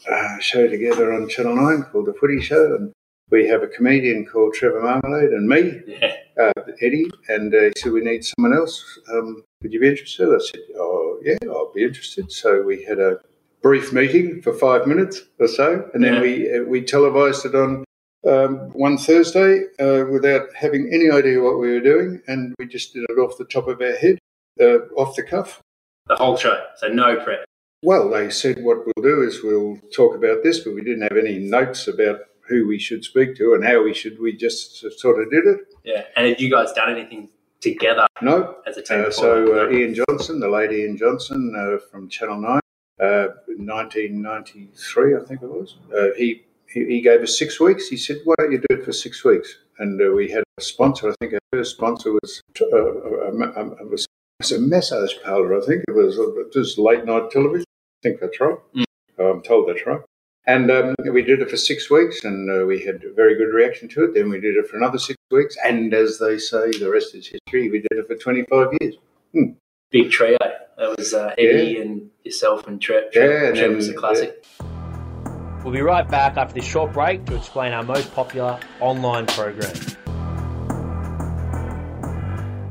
a 0.08 0.42
show 0.42 0.68
together 0.68 1.14
on 1.14 1.28
Channel 1.30 1.56
9 1.56 1.84
called 1.92 2.06
The 2.08 2.14
Footy 2.14 2.42
Show, 2.42 2.76
and 2.76 2.92
we 3.32 3.48
have 3.48 3.64
a 3.64 3.68
comedian 3.68 4.26
called 4.26 4.54
Trevor 4.54 4.82
Marmalade 4.82 5.32
and 5.32 5.48
me, 5.48 5.82
Yeah, 5.88 6.16
uh, 6.40 6.52
Eddie, 6.82 7.10
and 7.28 7.54
uh, 7.54 7.62
he 7.62 7.72
said, 7.78 7.92
We 7.92 8.02
need 8.02 8.24
someone 8.24 8.56
else. 8.58 9.00
Um, 9.12 9.44
would 9.62 9.74
you 9.74 9.80
be 9.80 9.88
interested? 9.88 10.28
I 10.30 10.38
said, 10.40 10.62
Oh, 10.78 11.20
yeah, 11.24 11.38
I'll 11.50 11.72
be 11.74 11.84
interested. 11.84 12.32
So 12.32 12.62
we 12.62 12.84
had 12.84 13.00
a 13.00 13.20
brief 13.62 13.92
meeting 13.94 14.42
for 14.44 14.54
five 14.54 14.86
minutes 14.86 15.22
or 15.40 15.48
so, 15.48 15.90
and 15.94 16.04
then 16.04 16.16
Yeah. 16.16 16.22
we, 16.22 16.56
uh, 16.58 16.62
we 16.64 16.82
televised 16.84 17.46
it 17.46 17.56
on 17.56 17.84
um, 18.28 18.70
one 18.74 18.98
Thursday 18.98 19.64
uh, 19.80 20.06
without 20.12 20.48
having 20.56 20.92
any 20.94 21.10
idea 21.12 21.42
what 21.42 21.60
we 21.60 21.72
were 21.72 21.80
doing, 21.82 22.22
and 22.28 22.54
we 22.60 22.68
just 22.68 22.94
did 22.94 23.06
it 23.10 23.18
off 23.20 23.38
the 23.38 23.46
top 23.46 23.68
of 23.68 23.82
our 23.82 23.96
head, 23.96 24.18
uh, 24.62 24.80
off 24.98 25.16
the 25.16 25.24
cuff. 25.24 25.62
the 26.08 26.16
whole 26.16 26.38
show. 26.38 26.64
So 26.78 26.88
no 26.90 27.24
prep. 27.24 27.46
Well, 27.86 28.10
they 28.10 28.32
said 28.32 28.64
what 28.64 28.80
we'll 28.84 29.04
do 29.04 29.22
is 29.22 29.44
we'll 29.44 29.78
talk 29.96 30.16
about 30.16 30.42
this, 30.42 30.62
but 30.62 30.74
we 30.74 30.82
didn't 30.82 31.04
have 31.04 31.18
any 31.18 31.38
notes 31.38 31.88
about 31.88 32.22
who 32.50 32.68
we 32.68 32.80
should 32.80 33.04
speak 33.04 33.36
to 33.36 33.54
and 33.54 33.64
how 33.64 33.84
we 33.84 33.94
should. 33.94 34.20
We 34.20 34.36
just 34.36 34.84
sort 35.00 35.22
of 35.22 35.30
did 35.30 35.46
it. 35.46 35.60
Yeah, 35.84 36.02
and 36.16 36.28
have 36.28 36.42
you 36.42 36.50
guys 36.50 36.74
done 36.74 36.90
anything 36.90 37.30
together 37.62 38.08
No. 38.24 38.56
as 38.66 38.78
a 38.78 38.82
team? 38.82 39.06
Uh, 39.06 39.12
so 39.12 39.68
uh, 39.68 39.70
Ian 39.70 39.94
Johnson, 39.94 40.40
the 40.40 40.50
late 40.50 40.72
Ian 40.72 40.98
Johnson 40.98 41.54
uh, 41.56 41.78
from 41.92 42.10
Channel 42.10 42.42
Nine, 42.42 42.62
uh, 43.00 43.28
1993, 43.50 45.16
I 45.16 45.20
think 45.20 45.44
it 45.44 45.48
was. 45.48 45.76
Uh, 45.96 46.08
he, 46.18 46.44
he, 46.68 47.02
gave 47.02 47.22
us 47.22 47.38
six 47.38 47.60
weeks. 47.60 47.88
He 47.88 47.98
said, 47.98 48.18
"Why 48.24 48.34
don't 48.40 48.52
you 48.52 48.64
do 48.68 48.78
it 48.78 48.84
for 48.84 48.94
six 48.94 49.24
weeks?" 49.24 49.60
And 49.78 50.02
uh, 50.02 50.12
we 50.12 50.32
had 50.32 50.44
a 50.58 50.62
sponsor. 50.62 51.12
I 51.12 51.16
think 51.20 51.34
our 51.34 51.40
first 51.54 51.76
sponsor 51.76 52.14
was 52.14 52.42
uh, 52.60 52.66
a, 52.66 52.82
a, 52.82 53.84
a, 53.84 53.86
was, 53.86 54.08
was 54.40 54.52
a 54.54 54.60
massage 54.60 55.14
parlor. 55.24 55.56
I 55.56 55.64
think 55.64 55.84
it 55.88 55.94
was 55.94 56.18
it 56.18 56.58
was 56.58 56.80
late 56.80 57.06
night 57.06 57.30
television. 57.30 57.65
I 58.06 58.10
think 58.10 58.22
that's 58.22 58.40
right. 58.40 58.58
Mm. 58.76 58.84
I'm 59.20 59.42
told 59.42 59.68
that's 59.68 59.86
right. 59.88 60.02
And 60.46 60.70
um, 60.70 60.96
we 61.12 61.24
did 61.24 61.42
it 61.42 61.50
for 61.50 61.58
six 61.58 61.90
weeks, 61.90 62.24
and 62.24 62.52
uh, 62.52 62.66
we 62.66 62.86
had 62.86 63.04
a 63.04 63.12
very 63.12 63.36
good 63.36 63.52
reaction 63.52 63.90
to 63.90 64.04
it. 64.04 64.14
Then 64.14 64.30
we 64.30 64.40
did 64.40 64.56
it 64.58 64.68
for 64.68 64.78
another 64.78 65.00
six 65.00 65.18
weeks, 65.32 65.58
and 65.66 65.92
as 65.92 66.20
they 66.20 66.38
say, 66.38 66.70
the 66.70 66.92
rest 66.92 67.16
is 67.16 67.28
history. 67.28 67.72
We 67.72 67.80
did 67.80 67.98
it 67.98 68.08
for 68.08 68.16
25 68.16 68.68
years. 68.80 68.96
Hmm. 69.34 69.54
Big 69.90 70.12
trio. 70.12 70.38
That 70.40 70.96
was 70.96 71.16
uh, 71.16 71.34
Eddie 71.40 71.74
yeah. 71.74 71.82
and 71.82 72.12
yourself 72.24 72.68
and 72.68 72.80
Trev. 72.80 73.06
Yeah, 73.16 73.48
and 73.48 73.56
Trev 73.56 73.76
was 73.76 73.90
a 73.90 73.96
classic. 73.96 74.46
Yeah. 74.60 75.62
We'll 75.64 75.74
be 75.74 75.82
right 75.82 76.08
back 76.08 76.38
after 76.38 76.54
this 76.54 76.66
short 76.66 76.94
break 76.94 77.26
to 77.26 77.36
explain 77.36 77.74
our 77.74 77.82
most 77.82 78.14
popular 78.14 78.60
online 78.82 79.26
program. 79.26 79.74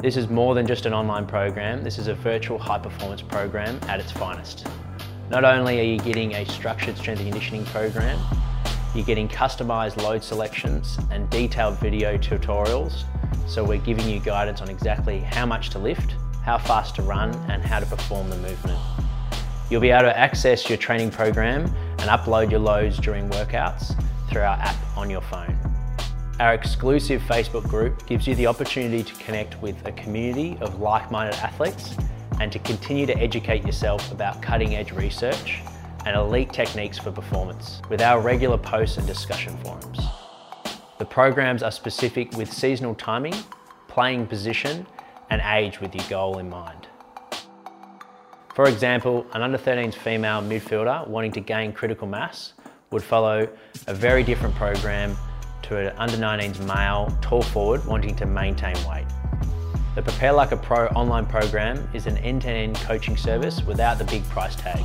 This 0.00 0.16
is 0.16 0.28
more 0.28 0.54
than 0.54 0.64
just 0.64 0.86
an 0.86 0.94
online 0.94 1.26
program, 1.26 1.82
this 1.82 1.98
is 1.98 2.06
a 2.06 2.14
virtual 2.14 2.58
high 2.58 2.78
performance 2.78 3.22
program 3.22 3.80
at 3.88 3.98
its 3.98 4.12
finest. 4.12 4.64
Not 5.30 5.42
only 5.44 5.80
are 5.80 5.84
you 5.84 5.98
getting 5.98 6.34
a 6.34 6.44
structured 6.44 6.98
strength 6.98 7.20
and 7.20 7.30
conditioning 7.30 7.64
program, 7.66 8.18
you're 8.94 9.06
getting 9.06 9.26
customized 9.26 9.96
load 9.96 10.22
selections 10.22 10.98
and 11.10 11.28
detailed 11.30 11.78
video 11.78 12.18
tutorials. 12.18 13.04
So 13.46 13.64
we're 13.64 13.78
giving 13.78 14.06
you 14.08 14.20
guidance 14.20 14.60
on 14.60 14.68
exactly 14.68 15.20
how 15.20 15.46
much 15.46 15.70
to 15.70 15.78
lift, 15.78 16.14
how 16.44 16.58
fast 16.58 16.94
to 16.96 17.02
run, 17.02 17.34
and 17.48 17.64
how 17.64 17.80
to 17.80 17.86
perform 17.86 18.28
the 18.28 18.36
movement. 18.36 18.78
You'll 19.70 19.80
be 19.80 19.90
able 19.90 20.10
to 20.10 20.16
access 20.16 20.68
your 20.68 20.76
training 20.76 21.10
program 21.10 21.64
and 21.98 22.10
upload 22.10 22.50
your 22.50 22.60
loads 22.60 22.98
during 22.98 23.30
workouts 23.30 23.98
through 24.28 24.42
our 24.42 24.58
app 24.58 24.76
on 24.94 25.08
your 25.08 25.22
phone. 25.22 25.58
Our 26.38 26.52
exclusive 26.52 27.22
Facebook 27.22 27.66
group 27.66 28.06
gives 28.06 28.26
you 28.26 28.34
the 28.34 28.46
opportunity 28.46 29.02
to 29.02 29.14
connect 29.14 29.60
with 29.62 29.86
a 29.86 29.92
community 29.92 30.58
of 30.60 30.80
like-minded 30.80 31.36
athletes 31.36 31.96
and 32.40 32.50
to 32.52 32.58
continue 32.58 33.06
to 33.06 33.16
educate 33.18 33.64
yourself 33.64 34.10
about 34.12 34.42
cutting 34.42 34.74
edge 34.76 34.92
research 34.92 35.60
and 36.06 36.16
elite 36.16 36.52
techniques 36.52 36.98
for 36.98 37.10
performance 37.10 37.80
with 37.88 38.00
our 38.00 38.20
regular 38.20 38.58
posts 38.58 38.98
and 38.98 39.06
discussion 39.06 39.56
forums. 39.58 40.00
The 40.98 41.04
programs 41.04 41.62
are 41.62 41.70
specific 41.70 42.36
with 42.36 42.52
seasonal 42.52 42.94
timing, 42.94 43.34
playing 43.88 44.26
position, 44.26 44.86
and 45.30 45.42
age 45.44 45.80
with 45.80 45.94
your 45.94 46.04
goal 46.08 46.38
in 46.38 46.48
mind. 46.48 46.88
For 48.54 48.68
example, 48.68 49.26
an 49.32 49.42
under 49.42 49.58
13s 49.58 49.94
female 49.94 50.40
midfielder 50.40 51.08
wanting 51.08 51.32
to 51.32 51.40
gain 51.40 51.72
critical 51.72 52.06
mass 52.06 52.52
would 52.92 53.02
follow 53.02 53.48
a 53.88 53.94
very 53.94 54.22
different 54.22 54.54
program 54.54 55.16
to 55.62 55.76
an 55.76 55.96
under 55.96 56.16
19s 56.16 56.64
male 56.64 57.16
tall 57.20 57.42
forward 57.42 57.84
wanting 57.86 58.14
to 58.14 58.26
maintain 58.26 58.76
weight. 58.88 59.06
The 59.94 60.02
Prepare 60.02 60.32
Like 60.32 60.50
a 60.50 60.56
Pro 60.56 60.88
online 60.88 61.24
program 61.24 61.88
is 61.94 62.08
an 62.08 62.18
end-to-end 62.18 62.74
coaching 62.78 63.16
service 63.16 63.62
without 63.62 63.96
the 63.96 64.02
big 64.02 64.24
price 64.24 64.56
tag. 64.56 64.84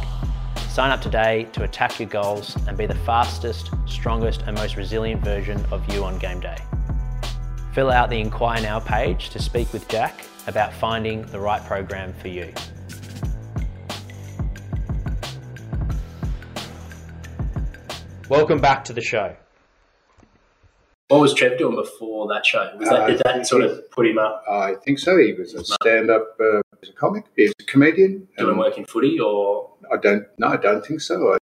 Sign 0.69 0.91
up 0.91 1.01
today 1.01 1.47
to 1.53 1.63
attack 1.63 1.99
your 1.99 2.07
goals 2.07 2.55
and 2.67 2.77
be 2.77 2.85
the 2.85 2.93
fastest, 2.93 3.71
strongest 3.87 4.43
and 4.43 4.55
most 4.55 4.75
resilient 4.75 5.23
version 5.23 5.65
of 5.71 5.91
you 5.91 6.03
on 6.03 6.19
game 6.19 6.39
day. 6.39 6.57
Fill 7.73 7.89
out 7.89 8.11
the 8.11 8.19
Inquire 8.19 8.61
Now 8.61 8.79
page 8.79 9.31
to 9.31 9.39
speak 9.39 9.73
with 9.73 9.87
Jack 9.87 10.25
about 10.45 10.71
finding 10.73 11.23
the 11.23 11.39
right 11.39 11.65
program 11.65 12.13
for 12.13 12.27
you. 12.27 12.53
Welcome 18.29 18.59
back 18.59 18.83
to 18.83 18.93
the 18.93 19.01
show. 19.01 19.35
What 21.09 21.21
was 21.21 21.33
Trev 21.33 21.57
doing 21.57 21.75
before 21.75 22.27
that 22.27 22.45
show? 22.45 22.71
Was 22.77 22.87
that, 22.87 22.99
uh, 23.01 23.07
did 23.07 23.21
that 23.25 23.47
sort 23.47 23.63
of 23.63 23.89
put 23.89 24.05
him 24.05 24.19
up? 24.19 24.43
I 24.47 24.75
think 24.75 24.99
so. 24.99 25.17
He 25.17 25.33
was 25.33 25.55
a 25.55 25.65
stand-up, 25.65 26.37
uh, 26.39 26.59
a 26.59 26.93
comic. 26.95 27.25
He 27.35 27.43
was 27.43 27.53
a 27.59 27.63
comedian. 27.63 28.27
Doing 28.37 28.57
work 28.59 28.77
in 28.77 28.85
footy, 28.85 29.19
or 29.19 29.71
I 29.91 29.97
don't. 29.97 30.27
No, 30.37 30.49
I 30.49 30.57
don't 30.57 30.85
think 30.85 31.01
so. 31.01 31.33
I, 31.33 31.37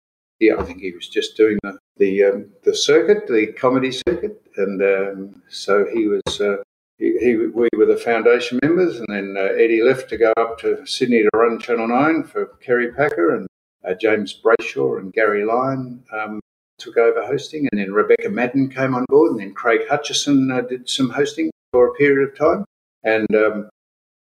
yeah, 0.41 0.55
I 0.59 0.65
think 0.65 0.81
he 0.81 0.91
was 0.91 1.09
just 1.09 1.37
doing 1.37 1.61
the 1.63 1.79
the, 1.97 2.25
um, 2.25 2.47
the 2.65 2.75
circuit, 2.75 3.29
the 3.29 3.53
comedy 3.53 3.93
circuit, 3.93 4.43
and 4.57 4.83
um, 4.83 5.43
so 5.49 5.87
he 5.95 6.09
was. 6.09 6.41
Uh, 6.41 6.57
he, 6.99 7.17
he, 7.19 7.37
we 7.37 7.69
were 7.77 7.87
the 7.87 7.97
foundation 7.97 8.59
members, 8.63 8.99
and 8.99 9.07
then 9.09 9.37
uh, 9.37 9.53
Eddie 9.55 9.83
left 9.83 10.09
to 10.11 10.17
go 10.17 10.33
up 10.37 10.59
to 10.61 10.85
Sydney 10.87 11.23
to 11.23 11.31
run 11.35 11.61
Channel 11.61 11.87
Nine 11.87 12.25
for 12.25 12.47
Kerry 12.61 12.93
Packer 12.93 13.37
and 13.37 13.47
uh, 13.85 13.95
James 13.95 14.41
Brayshaw 14.41 14.99
and 14.99 15.13
Gary 15.13 15.45
Lyon 15.45 16.03
um, 16.13 16.41
took 16.83 16.97
over 16.97 17.25
hosting, 17.25 17.69
and 17.71 17.81
then 17.81 17.93
Rebecca 17.93 18.29
Madden 18.29 18.69
came 18.69 18.95
on 18.95 19.05
board, 19.09 19.33
and 19.33 19.41
then 19.41 19.55
Craig 19.55 19.83
Hutchison 19.89 20.51
uh, 20.51 20.63
did 20.63 20.89
some 20.89 21.11
hosting 21.11 21.51
for 21.73 21.89
a 21.89 21.93
period 21.95 22.29
of 22.29 22.37
time. 22.37 22.65
And 23.05 23.27
um, 23.35 23.69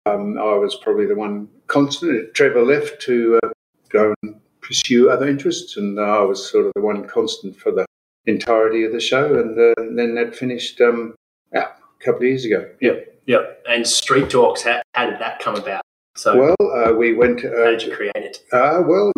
um, 0.06 0.38
I 0.38 0.54
was 0.54 0.76
probably 0.76 1.06
the 1.06 1.14
one 1.14 1.48
constant. 1.66 2.34
Trevor 2.34 2.62
left 2.62 3.00
to 3.02 3.38
uh, 3.42 3.48
go 3.90 4.14
and 4.22 4.40
pursue 4.60 5.10
other 5.10 5.28
interests, 5.28 5.76
and 5.76 5.98
I 5.98 6.20
was 6.20 6.50
sort 6.50 6.66
of 6.66 6.72
the 6.74 6.82
one 6.82 7.06
constant 7.06 7.56
for 7.56 7.72
the 7.72 7.86
entirety 8.26 8.84
of 8.84 8.92
the 8.92 9.00
show. 9.00 9.38
And, 9.38 9.58
uh, 9.58 9.74
then 9.96 10.14
that 10.14 10.36
finished 10.36 10.80
um, 10.80 11.14
yeah, 11.52 11.68
a 12.00 12.04
couple 12.04 12.22
of 12.22 12.28
years 12.28 12.44
ago. 12.44 12.68
Yep, 12.80 13.22
yep. 13.26 13.64
And 13.68 13.86
Street 13.86 14.30
Talks, 14.30 14.62
how, 14.62 14.82
how 14.94 15.10
did 15.10 15.18
that 15.20 15.40
come 15.40 15.56
about? 15.56 15.82
So, 16.16 16.36
well, 16.36 16.72
uh, 16.72 16.92
we 16.92 17.14
went. 17.14 17.44
Uh, 17.44 17.50
how 17.56 17.70
did 17.70 17.82
you 17.82 17.94
create 17.94 18.12
it? 18.16 18.38
Uh, 18.52 18.82
well, 18.84 19.12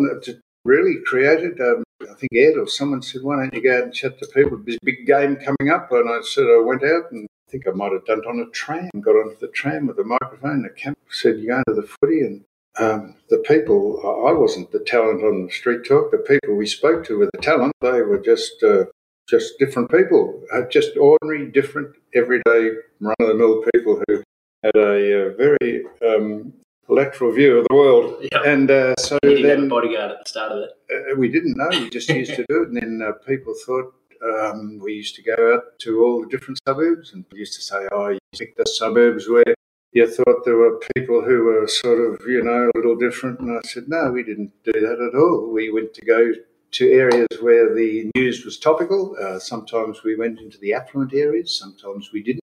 really 0.65 0.97
created. 1.05 1.59
Um, 1.59 1.83
I 2.01 2.13
think 2.15 2.31
Ed 2.35 2.57
or 2.57 2.67
someone 2.67 3.01
said, 3.01 3.23
"Why 3.23 3.37
don't 3.37 3.53
you 3.53 3.61
go 3.61 3.77
out 3.77 3.83
and 3.83 3.93
chat 3.93 4.19
to 4.19 4.27
people? 4.27 4.57
There's 4.57 4.77
a 4.77 4.85
big 4.85 5.05
game 5.05 5.35
coming 5.37 5.73
up." 5.73 5.91
And 5.91 6.09
I 6.09 6.21
said, 6.21 6.43
I 6.43 6.61
went 6.63 6.83
out 6.83 7.11
and 7.11 7.27
I 7.47 7.51
think 7.51 7.67
I 7.67 7.71
might 7.71 7.91
have 7.91 8.05
done 8.05 8.19
it 8.19 8.27
on 8.27 8.39
a 8.39 8.49
tram. 8.51 8.89
Got 8.99 9.11
onto 9.15 9.39
the 9.39 9.47
tram 9.47 9.87
with 9.87 9.99
a 9.99 10.03
microphone. 10.03 10.63
The 10.63 10.69
camp 10.69 10.97
said, 11.09 11.39
"You 11.39 11.47
going 11.47 11.63
to 11.67 11.73
the 11.73 11.87
footy?" 11.87 12.21
And 12.21 12.43
um, 12.77 13.15
the 13.29 13.37
people, 13.39 14.01
I 14.27 14.31
wasn't 14.33 14.71
the 14.71 14.79
talent 14.79 15.23
on 15.23 15.45
the 15.45 15.51
street 15.51 15.85
talk. 15.87 16.11
The 16.11 16.17
people 16.17 16.55
we 16.55 16.67
spoke 16.67 17.05
to 17.05 17.19
were 17.19 17.29
the 17.33 17.41
talent. 17.41 17.73
They 17.81 18.01
were 18.01 18.19
just 18.19 18.63
uh, 18.63 18.85
just 19.29 19.57
different 19.59 19.89
people, 19.89 20.41
uh, 20.53 20.63
just 20.69 20.97
ordinary, 20.97 21.49
different, 21.51 21.95
everyday, 22.13 22.71
run 22.99 23.15
of 23.19 23.27
the 23.27 23.33
mill 23.35 23.63
people 23.73 24.01
who 24.07 24.23
had 24.63 24.75
a, 24.75 25.27
uh, 25.27 25.33
very 25.35 25.85
um, 26.05 26.53
lateral 26.87 27.31
view 27.31 27.59
of 27.59 27.67
the 27.69 27.75
world. 27.75 28.15
Yep. 28.31 28.41
And 28.45 28.71
uh, 28.71 28.95
so 28.99 29.17
you 29.23 29.29
didn't 29.29 29.43
then 29.43 29.57
have 29.57 29.65
a 29.65 29.69
bodyguard 29.69 30.11
at 30.11 30.23
the 30.23 30.29
start 30.29 30.51
of 30.51 30.59
it. 30.59 30.71
Uh, 30.91 31.15
we 31.17 31.29
didn't 31.29 31.57
know. 31.57 31.69
We 31.69 31.89
just 31.89 32.09
used 32.09 32.35
to 32.35 32.45
do 32.49 32.63
it, 32.63 32.69
and 32.69 32.77
then 32.77 33.07
uh, 33.07 33.13
people 33.25 33.53
thought 33.65 33.93
um, 34.23 34.79
we 34.83 34.93
used 34.93 35.15
to 35.15 35.23
go 35.23 35.55
out 35.55 35.79
to 35.79 36.03
all 36.03 36.21
the 36.21 36.29
different 36.29 36.59
suburbs, 36.67 37.13
and 37.13 37.25
used 37.33 37.55
to 37.55 37.61
say, 37.61 37.87
"Oh, 37.91 38.09
you 38.09 38.19
pick 38.37 38.55
the 38.57 38.65
suburbs 38.65 39.27
where." 39.29 39.43
You 39.95 40.09
thought 40.09 40.43
there 40.43 40.57
were 40.57 40.79
people 40.95 41.21
who 41.21 41.43
were 41.43 41.67
sort 41.67 41.99
of, 41.99 42.19
you 42.25 42.43
know, 42.43 42.67
a 42.73 42.75
little 42.75 42.95
different. 42.95 43.39
And 43.39 43.55
I 43.55 43.61
said, 43.61 43.83
no, 43.87 44.09
we 44.09 44.23
didn't 44.23 44.51
do 44.63 44.71
that 44.71 44.99
at 44.99 45.15
all. 45.15 45.51
We 45.53 45.71
went 45.71 45.93
to 45.93 46.03
go 46.03 46.31
to 46.71 46.91
areas 46.91 47.27
where 47.41 47.75
the 47.75 48.09
news 48.15 48.43
was 48.43 48.57
topical. 48.57 49.15
Uh, 49.21 49.37
sometimes 49.37 50.03
we 50.03 50.15
went 50.15 50.39
into 50.39 50.57
the 50.57 50.73
affluent 50.73 51.13
areas, 51.13 51.57
sometimes 51.57 52.11
we 52.11 52.23
didn't. 52.23 52.41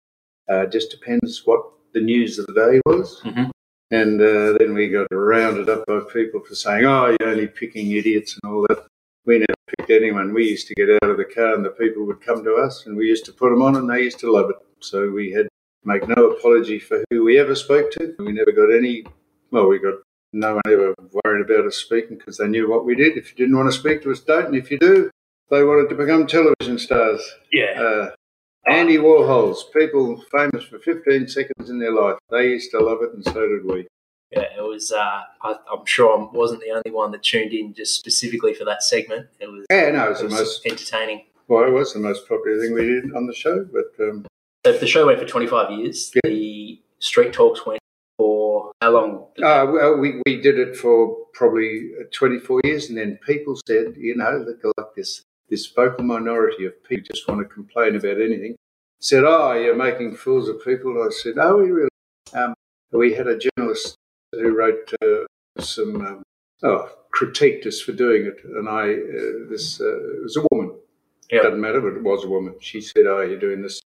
Uh, 0.50 0.66
just 0.66 0.92
depends 0.92 1.42
what 1.46 1.62
the 1.94 2.00
news 2.00 2.40
of 2.40 2.46
the 2.48 2.54
day 2.54 2.82
was. 2.86 3.22
Mm-hmm. 3.24 3.52
And 3.94 4.20
uh, 4.20 4.58
then 4.58 4.74
we 4.74 4.90
got 4.90 5.06
rounded 5.12 5.70
up 5.70 5.86
by 5.86 6.00
people 6.12 6.40
for 6.40 6.56
saying, 6.56 6.84
oh, 6.84 7.16
you're 7.20 7.30
only 7.30 7.46
picking 7.46 7.92
idiots 7.92 8.40
and 8.42 8.52
all 8.52 8.66
that. 8.68 8.88
We 9.28 9.38
never 9.38 9.54
picked 9.78 9.92
anyone. 9.92 10.34
We 10.34 10.50
used 10.50 10.68
to 10.70 10.74
get 10.74 10.90
out 10.90 11.12
of 11.12 11.18
the 11.18 11.26
car 11.26 11.54
and 11.54 11.64
the 11.64 11.70
people 11.70 12.04
would 12.08 12.20
come 12.20 12.44
to 12.44 12.56
us 12.56 12.88
and 12.88 12.98
we 12.98 13.06
used 13.06 13.24
to 13.26 13.32
put 13.32 13.52
them 13.52 13.62
on 13.62 13.76
and 13.76 13.88
they 13.88 14.02
used 14.02 14.18
to 14.22 14.32
love 14.32 14.50
it. 14.50 14.56
So 14.80 15.12
we 15.12 15.32
had 15.32 15.48
make 15.86 16.08
no 16.08 16.32
apology 16.32 16.80
for 16.80 17.04
who 17.12 17.24
we 17.24 17.40
ever 17.40 17.54
spoke 17.54 17.92
to. 17.92 18.16
We 18.18 18.32
never 18.32 18.52
got 18.52 18.74
any, 18.74 19.06
well, 19.52 19.68
we 19.68 19.78
got 19.78 20.00
no 20.32 20.56
one 20.56 20.64
ever 20.66 20.96
worried 21.24 21.46
about 21.46 21.68
us 21.68 21.76
speaking 21.76 22.18
because 22.18 22.38
they 22.38 22.48
knew 22.48 22.68
what 22.68 22.86
we 22.86 22.96
did. 22.96 23.16
If 23.16 23.30
you 23.30 23.38
didn't 23.38 23.56
want 23.56 23.72
to 23.72 23.78
speak 23.78 24.02
to 24.04 24.12
us, 24.12 24.22
don't. 24.22 24.48
And 24.48 24.56
if 24.56 24.72
you 24.72 24.80
do, 24.80 25.12
they 25.52 25.64
wanted 25.64 25.90
to 25.90 25.96
become 25.96 26.26
television 26.26 26.80
stars. 26.80 27.22
Yeah. 27.52 27.80
Uh, 27.80 28.10
Andy 28.68 28.98
Warhol's, 28.98 29.66
people 29.74 30.24
famous 30.32 30.64
for 30.64 30.80
15 30.80 31.28
seconds 31.28 31.70
in 31.70 31.80
their 31.80 31.94
life. 31.94 32.18
They 32.30 32.50
used 32.50 32.72
to 32.72 32.80
love 32.80 33.00
it, 33.02 33.14
and 33.14 33.24
so 33.24 33.48
did 33.48 33.66
we. 33.66 33.88
Yeah, 34.32 34.48
it 34.58 34.62
was. 34.62 34.92
Uh, 34.92 35.22
I, 35.42 35.56
am 35.72 35.86
sure 35.86 36.18
I 36.18 36.28
wasn't 36.36 36.62
the 36.62 36.72
only 36.72 36.92
one 36.92 37.12
that 37.12 37.24
tuned 37.24 37.54
in 37.54 37.74
just 37.74 37.96
specifically 37.96 38.54
for 38.54 38.66
that 38.66 38.82
segment. 38.82 39.28
It 39.40 39.48
was. 39.48 39.66
Yeah, 39.70 39.92
no, 39.92 40.06
it 40.06 40.10
was, 40.10 40.22
it 40.22 40.24
was 40.26 40.34
the 40.34 40.40
most 40.40 40.66
entertaining. 40.66 41.26
Well, 41.48 41.68
it 41.68 41.72
was 41.72 41.94
the 41.94 42.00
most 42.00 42.28
popular 42.28 42.60
thing 42.60 42.74
we 42.74 42.86
did 42.86 43.14
on 43.16 43.28
the 43.28 43.34
show. 43.34 43.66
But 43.66 44.04
um, 44.04 44.26
so 44.66 44.72
if 44.72 44.80
the 44.80 44.88
show 44.88 45.06
went 45.06 45.20
for 45.20 45.26
25 45.26 45.72
years, 45.72 46.12
yeah. 46.16 46.22
the 46.24 46.82
Street 47.00 47.34
Talks 47.34 47.66
went 47.66 47.82
for 48.18 48.72
how 48.82 48.92
long? 48.92 49.28
Uh, 49.38 49.68
well, 49.70 49.98
we, 49.98 50.22
we 50.26 50.42
did 50.42 50.58
it 50.58 50.78
for 50.78 51.18
probably 51.34 51.92
24 52.12 52.62
years, 52.64 52.90
and 52.90 52.98
then 52.98 53.20
people 53.26 53.60
said, 53.68 53.94
you 53.98 54.16
know, 54.16 54.44
look 54.48 54.62
like 54.78 54.96
this 54.96 55.22
this 55.54 55.68
vocal 55.68 56.04
minority 56.04 56.66
of 56.66 56.84
people 56.84 57.06
just 57.14 57.28
want 57.28 57.40
to 57.40 57.54
complain 57.54 57.96
about 57.96 58.20
anything. 58.20 58.56
Said, 59.00 59.24
"Oh, 59.24 59.54
you're 59.54 59.76
making 59.76 60.16
fools 60.16 60.50
of 60.50 60.64
people." 60.64 60.92
I 61.04 61.10
said, 61.12 61.36
"Oh, 61.38 61.58
we 61.58 61.70
really." 61.70 61.90
Um, 62.34 62.56
we 62.92 63.14
had 63.14 63.28
a 63.28 63.38
journalist 63.38 63.96
who 64.32 64.50
wrote 64.58 64.92
uh, 65.04 65.26
some 65.60 65.96
um, 66.08 66.24
oh, 66.64 66.90
critiqued 67.16 67.68
us 67.68 67.80
for 67.80 67.92
doing 67.92 68.26
it, 68.26 68.40
and 68.44 68.68
I 68.68 68.94
uh, 68.94 69.50
this 69.52 69.80
uh, 69.80 69.98
it 70.18 70.24
was 70.24 70.38
a 70.38 70.48
woman. 70.52 70.76
Yep. 71.32 71.44
Doesn't 71.44 71.62
matter, 71.62 71.82
but 71.82 71.98
it 71.98 72.04
was 72.04 72.24
a 72.24 72.30
woman. 72.30 72.56
She 72.60 72.82
said, 72.82 73.06
"Oh, 73.06 73.22
you're 73.22 73.40
doing 73.48 73.62
this." 73.62 73.80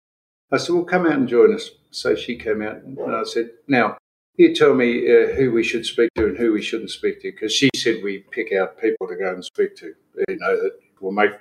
I 0.53 0.57
said, 0.57 0.73
"Well, 0.73 0.85
come 0.85 1.05
out 1.05 1.19
and 1.19 1.27
join 1.27 1.53
us." 1.53 1.71
So 1.91 2.15
she 2.15 2.37
came 2.37 2.61
out, 2.61 2.77
and 2.83 2.97
I 3.13 3.23
said, 3.23 3.51
"Now." 3.67 3.97
You 4.39 4.53
tell 4.53 4.75
me 4.75 4.89
uh, 5.11 5.33
who 5.33 5.51
we 5.51 5.63
should 5.63 5.83
speak 5.83 6.11
to 6.13 6.27
and 6.27 6.37
who 6.37 6.53
we 6.53 6.61
shouldn't 6.61 6.91
speak 6.91 7.21
to, 7.21 7.31
because 7.31 7.51
she 7.51 7.71
said 7.75 8.03
we 8.03 8.19
pick 8.19 8.53
out 8.53 8.79
people 8.79 9.07
to 9.07 9.15
go 9.15 9.33
and 9.33 9.43
speak 9.43 9.75
to. 9.77 9.95
You 10.29 10.37
know 10.37 10.55
that 10.61 10.73
will 11.01 11.11
make 11.11 11.31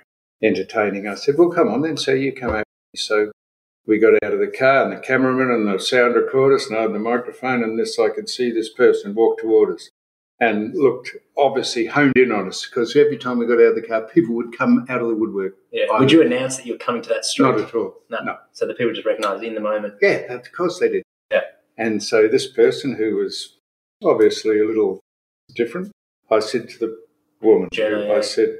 entertaining. 0.43 1.07
I 1.07 1.15
said, 1.15 1.37
"Well, 1.39 1.51
come 1.51 1.69
on 1.69 1.83
then." 1.83 1.97
So 1.97 2.13
you 2.13 2.33
come 2.33 2.55
out. 2.55 2.65
So 2.95 3.31
we 3.87 3.99
got 3.99 4.15
out 4.23 4.33
of 4.33 4.41
the 4.41 4.47
car, 4.49 4.83
and 4.85 4.93
the 4.93 5.01
cameraman 5.01 5.51
and 5.51 5.67
the 5.69 5.79
sound 5.79 6.15
recordist, 6.15 6.69
and 6.69 6.77
I 6.79 6.83
had 6.83 6.93
the 6.93 6.99
microphone, 6.99 7.63
and 7.63 7.79
this 7.79 7.99
I 7.99 8.09
could 8.09 8.29
see 8.29 8.51
this 8.51 8.73
person 8.73 9.15
walk 9.15 9.39
toward 9.39 9.75
us 9.75 9.91
and 10.39 10.75
looked 10.75 11.13
obviously 11.37 11.87
honed 11.87 12.13
in 12.17 12.31
on 12.31 12.47
us 12.47 12.67
because 12.67 12.95
every 12.95 13.17
time 13.17 13.39
we 13.39 13.47
got 13.47 13.55
out 13.55 13.71
of 13.71 13.75
the 13.75 13.81
car, 13.83 14.03
people 14.03 14.35
would 14.35 14.57
come 14.57 14.85
out 14.89 15.01
of 15.01 15.09
the 15.09 15.15
woodwork. 15.15 15.55
Yeah. 15.73 15.87
I- 15.93 15.99
Would 16.01 16.13
you 16.13 16.21
announce 16.23 16.57
that 16.59 16.67
you 16.67 16.73
were 16.75 16.79
coming 16.79 17.01
to 17.03 17.09
that 17.09 17.25
street? 17.25 17.47
Not 17.47 17.61
at 17.61 17.75
all. 17.75 17.95
No. 18.11 18.23
no. 18.23 18.37
So 18.53 18.67
the 18.67 18.75
people 18.75 18.93
just 18.93 19.07
recognised 19.07 19.43
in 19.45 19.55
the 19.55 19.61
moment. 19.61 19.95
Yeah, 20.03 20.31
of 20.35 20.51
course 20.53 20.79
they 20.79 20.91
did. 20.91 21.03
Yeah. 21.31 21.41
And 21.79 22.03
so 22.03 22.29
this 22.29 22.47
person 22.47 22.95
who 22.97 23.17
was 23.17 23.57
obviously 24.05 24.61
a 24.61 24.67
little 24.67 25.01
different, 25.55 25.91
I 26.31 26.41
said 26.41 26.69
to 26.71 26.79
the 26.81 26.99
woman, 27.41 27.69
Jenna, 27.73 28.01
I 28.05 28.17
yeah. 28.17 28.21
said, 28.21 28.59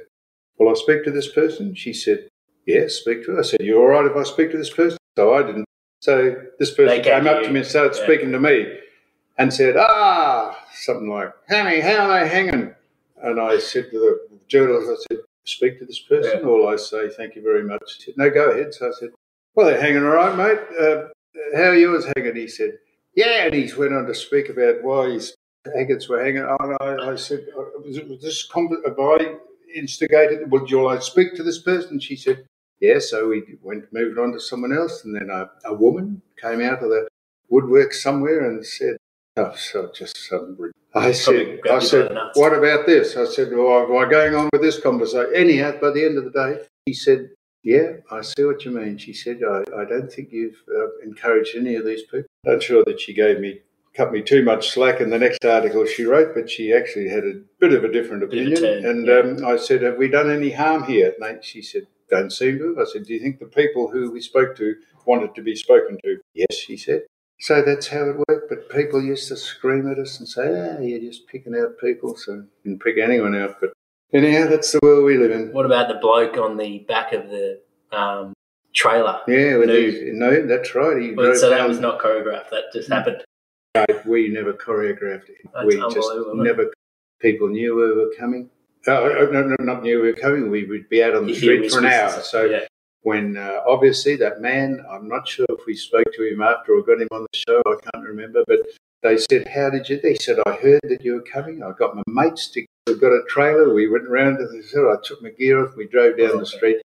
Will 0.59 0.69
I 0.69 0.73
speak 0.75 1.03
to 1.05 1.11
this 1.11 1.31
person? 1.31 1.75
She 1.75 1.93
said, 1.93 2.27
Yes, 2.65 2.95
speak 2.95 3.25
to 3.25 3.31
her. 3.33 3.39
I 3.39 3.43
said, 3.43 3.61
You're 3.61 3.79
all 3.81 3.87
right 4.03 4.09
if 4.11 4.17
I 4.17 4.23
speak 4.23 4.51
to 4.51 4.57
this 4.57 4.69
person? 4.69 4.97
So 5.17 5.33
I 5.33 5.43
didn't. 5.43 5.65
So 6.01 6.35
this 6.59 6.71
person 6.73 7.01
came 7.03 7.23
to 7.23 7.31
up 7.31 7.41
you. 7.41 7.47
to 7.47 7.53
me 7.53 7.59
and 7.61 7.67
started 7.67 7.95
Yeah. 7.97 8.03
speaking 8.03 8.31
to 8.31 8.39
me 8.39 8.67
and 9.37 9.53
said, 9.53 9.75
Ah, 9.77 10.57
something 10.73 11.09
like, 11.09 11.31
Hammy, 11.47 11.79
how 11.79 12.09
are 12.09 12.19
they 12.23 12.29
hanging? 12.29 12.73
And 13.23 13.39
I 13.39 13.57
said 13.59 13.89
to 13.91 13.99
the 13.99 14.37
journalist, 14.47 14.89
I 15.09 15.15
said, 15.15 15.23
Speak 15.45 15.79
to 15.79 15.85
this 15.85 15.99
person, 15.99 16.43
or 16.43 16.73
I 16.73 16.75
say, 16.75 17.09
Thank 17.09 17.35
you 17.35 17.41
very 17.41 17.63
much. 17.63 17.81
He 17.97 18.03
said, 18.03 18.15
No, 18.17 18.29
go 18.29 18.51
ahead. 18.51 18.73
So 18.73 18.87
I 18.87 18.91
said, 18.99 19.09
Well, 19.55 19.67
they're 19.67 19.79
hanging 19.81 20.03
all 20.03 20.09
right, 20.09 20.35
mate. 20.35 20.59
Uh, 20.79 21.07
how 21.55 21.69
are 21.69 21.75
yours 21.75 22.05
hanging? 22.15 22.35
He 22.35 22.47
said, 22.47 22.77
Yeah. 23.15 23.45
And 23.45 23.53
he 23.53 23.71
went 23.73 23.93
on 23.93 24.05
to 24.07 24.13
speak 24.15 24.49
about 24.49 24.83
why 24.83 25.09
his 25.11 25.35
agates 25.75 26.07
were 26.09 26.23
hanging. 26.23 26.43
And 26.43 26.77
I, 26.81 27.11
I 27.11 27.15
said, 27.15 27.45
"Uh, 27.57 27.63
Was, 27.85 27.97
it, 27.97 28.07
was 28.09 28.21
this, 28.21 28.45
com- 28.45 28.69
have 28.85 28.99
I 28.99 29.35
instigated? 29.75 30.51
Would 30.51 30.69
you 30.69 30.83
like 30.83 30.99
to 30.99 31.05
speak 31.05 31.35
to 31.35 31.43
this 31.43 31.59
person? 31.59 31.99
She 31.99 32.15
said, 32.15 32.45
Yeah. 32.79 32.99
So 32.99 33.29
we 33.29 33.43
went, 33.61 33.91
moved 33.91 34.17
on 34.19 34.31
to 34.33 34.39
someone 34.39 34.73
else. 34.73 35.03
And 35.05 35.15
then 35.15 35.29
a, 35.29 35.49
a 35.65 35.73
woman 35.73 36.21
came 36.41 36.61
out 36.61 36.83
of 36.83 36.89
the 36.89 37.07
woodwork 37.49 37.93
somewhere 37.93 38.49
and 38.49 38.65
said, 38.65 38.97
Oh, 39.37 39.53
so 39.55 39.91
just 39.93 40.17
some. 40.27 40.57
I 40.95 41.11
said, 41.11 41.59
I 41.69 41.79
said, 41.79 42.17
what 42.33 42.57
about 42.57 42.87
this? 42.87 43.15
I 43.15 43.25
said, 43.25 43.51
well, 43.51 43.83
am 43.83 43.95
I 43.95 44.09
going 44.09 44.33
on 44.33 44.49
with 44.51 44.63
this 44.63 44.79
conversation? 44.79 45.31
Anyhow, 45.35 45.73
by 45.79 45.91
the 45.91 46.03
end 46.03 46.17
of 46.17 46.23
the 46.23 46.31
day, 46.31 46.65
he 46.87 46.93
said, 46.93 47.29
yeah, 47.63 47.97
I 48.11 48.21
see 48.21 48.45
what 48.45 48.65
you 48.65 48.71
mean. 48.71 48.97
She 48.97 49.13
said, 49.13 49.41
I, 49.43 49.59
I 49.77 49.85
don't 49.85 50.11
think 50.11 50.31
you've 50.31 50.61
uh, 50.73 50.87
encouraged 51.03 51.55
any 51.55 51.75
of 51.75 51.85
these 51.85 52.03
people. 52.03 52.29
I'm 52.47 52.61
sure 52.61 52.83
that 52.85 52.99
she 52.99 53.13
gave 53.13 53.39
me, 53.39 53.59
cut 53.97 54.11
me 54.13 54.21
too 54.21 54.43
much 54.43 54.69
slack 54.69 55.01
in 55.01 55.09
the 55.09 55.17
next 55.17 55.43
article 55.43 55.83
she 55.85 56.05
wrote, 56.05 56.35
but 56.35 56.49
she 56.49 56.71
actually 56.71 57.09
had 57.09 57.23
a 57.25 57.41
bit 57.59 57.73
of 57.73 57.83
a 57.83 57.91
different 57.91 58.21
a 58.23 58.27
opinion. 58.27 58.61
turn, 58.61 58.85
and 58.85 59.07
yeah. 59.07 59.19
um, 59.19 59.45
I 59.45 59.57
said, 59.57 59.81
have 59.81 59.97
we 59.97 60.07
done 60.07 60.29
any 60.29 60.51
harm 60.51 60.83
here? 60.83 61.13
And 61.19 61.43
she 61.43 61.61
said, 61.63 61.87
don't 62.09 62.31
seem 62.31 62.59
to. 62.59 62.77
I 62.79 62.85
said, 62.85 63.05
do 63.05 63.13
you 63.13 63.19
think 63.19 63.39
the 63.39 63.47
people 63.47 63.89
who 63.89 64.11
we 64.11 64.21
spoke 64.21 64.55
to 64.57 64.75
wanted 65.05 65.33
to 65.35 65.41
be 65.41 65.55
spoken 65.55 65.97
to? 66.03 66.19
Yes, 66.33 66.53
she 66.55 66.77
said. 66.77 67.01
So 67.39 67.61
that's 67.61 67.87
how 67.87 68.09
it 68.09 68.17
worked. 68.29 68.49
But 68.49 68.69
people 68.69 69.01
used 69.01 69.27
to 69.29 69.35
scream 69.35 69.91
at 69.91 69.99
us 69.99 70.19
and 70.19 70.27
say, 70.27 70.43
ah, 70.47 70.79
you're 70.79 70.99
just 70.99 71.27
picking 71.27 71.55
out 71.55 71.77
people. 71.79 72.15
So 72.15 72.45
didn't 72.63 72.81
pick 72.83 72.97
anyone 72.97 73.35
out. 73.35 73.57
But 73.59 73.73
anyhow, 74.13 74.47
that's 74.47 74.71
the 74.71 74.79
world 74.81 75.05
we 75.05 75.17
live 75.17 75.31
in. 75.31 75.51
What 75.53 75.65
about 75.65 75.87
the 75.87 75.95
bloke 75.95 76.37
on 76.37 76.57
the 76.57 76.79
back 76.87 77.13
of 77.13 77.29
the 77.29 77.59
um, 77.91 78.33
trailer? 78.73 79.19
Yeah, 79.27 79.57
with 79.57 79.69
No. 79.69 80.29
no, 80.29 80.47
that's 80.47 80.73
right. 80.75 81.01
He 81.01 81.11
Well, 81.13 81.35
so 81.35 81.49
that 81.49 81.57
down- 81.57 81.69
was 81.69 81.79
not 81.79 81.99
choreographed. 81.99 82.49
That 82.51 82.65
just 82.73 82.89
happened. 82.89 83.23
We 84.05 84.29
never 84.29 84.53
choreographed 84.53 85.29
it. 85.29 85.37
That's 85.53 85.65
we 85.65 85.77
just 85.93 86.09
never. 86.33 86.71
People 87.19 87.49
knew 87.49 87.75
we 87.75 87.95
were 87.95 88.13
coming. 88.17 88.49
Oh, 88.87 89.27
no, 89.31 89.43
no, 89.43 89.55
not 89.59 89.83
knew 89.83 90.01
we 90.01 90.11
were 90.11 90.17
coming. 90.17 90.49
We 90.49 90.65
would 90.65 90.87
be 90.87 91.03
out 91.03 91.15
on 91.15 91.25
the 91.25 91.33
You 91.33 91.35
street 91.35 91.71
for 91.71 91.79
an 91.79 91.85
hour. 91.85 92.09
So 92.21 92.45
yeah. 92.45 92.65
when 93.01 93.35
uh, 93.35 93.59
obviously 93.67 94.15
that 94.17 94.39
man, 94.39 94.85
I'm 94.89 95.07
not 95.07 95.27
sure 95.27 95.45
if 95.49 95.65
we 95.65 95.75
spoke 95.75 96.07
to 96.13 96.23
him 96.23 96.41
after 96.41 96.73
or 96.73 96.83
got 96.83 97.01
him 97.01 97.07
on 97.11 97.25
the 97.31 97.37
show. 97.37 97.61
I 97.65 97.75
can't 97.91 98.05
remember, 98.05 98.43
but 98.47 98.59
they 99.03 99.17
said, 99.17 99.47
"How 99.47 99.69
did 99.69 99.89
you?" 99.89 99.99
They 99.99 100.15
said, 100.15 100.37
"I 100.45 100.53
heard 100.53 100.81
that 100.83 101.03
you 101.03 101.15
were 101.15 101.21
coming. 101.21 101.63
I 101.63 101.71
got 101.77 101.95
my 101.95 102.03
mates 102.07 102.49
to. 102.51 102.65
We 102.87 102.95
got 102.95 103.11
a 103.11 103.23
trailer. 103.27 103.73
We 103.73 103.87
went 103.89 104.07
round 104.07 104.37
to 104.37 104.47
the. 104.47 104.63
So 104.63 104.91
I 104.91 104.95
took 105.03 105.21
my 105.21 105.29
gear 105.31 105.65
off. 105.65 105.75
We 105.75 105.87
drove 105.87 106.17
down 106.17 106.37
the 106.37 106.45
street 106.45 106.77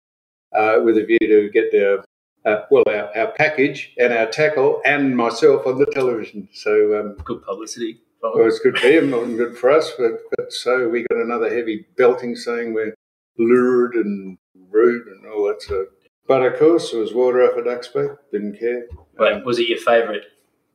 uh, 0.55 0.79
with 0.83 0.97
a 0.97 1.05
view 1.05 1.19
to 1.19 1.49
get 1.49 1.73
our." 1.75 2.03
Uh, 2.45 2.61
well, 2.71 2.83
our, 2.87 3.15
our 3.15 3.31
package 3.33 3.93
and 3.99 4.11
our 4.13 4.25
tackle 4.25 4.81
and 4.85 5.15
myself 5.15 5.65
on 5.67 5.77
the 5.77 5.85
television. 5.87 6.49
So 6.53 6.99
um, 6.99 7.15
good 7.23 7.43
publicity. 7.43 7.99
well, 8.23 8.47
it's 8.47 8.59
good 8.59 8.77
for 8.79 8.87
him, 8.87 9.13
and 9.13 9.37
good 9.37 9.57
for 9.57 9.69
us. 9.69 9.91
But, 9.97 10.13
but 10.35 10.51
so 10.51 10.89
we 10.89 11.05
got 11.09 11.19
another 11.19 11.53
heavy 11.53 11.85
belting 11.97 12.35
saying 12.35 12.73
we're 12.73 12.95
lured 13.37 13.95
and 13.95 14.37
rude 14.71 15.07
and 15.07 15.25
all 15.31 15.47
that 15.47 15.61
sort. 15.61 15.89
But 16.27 16.43
of 16.43 16.57
course, 16.59 16.93
it 16.93 16.97
was 16.97 17.13
water 17.13 17.43
off 17.43 17.57
a 17.57 17.63
duck's 17.63 17.89
back. 17.89 18.09
Didn't 18.31 18.57
care. 18.59 18.85
Wait, 19.19 19.33
Um, 19.33 19.43
was 19.43 19.59
it 19.59 19.67
your 19.67 19.79
favourite 19.79 20.21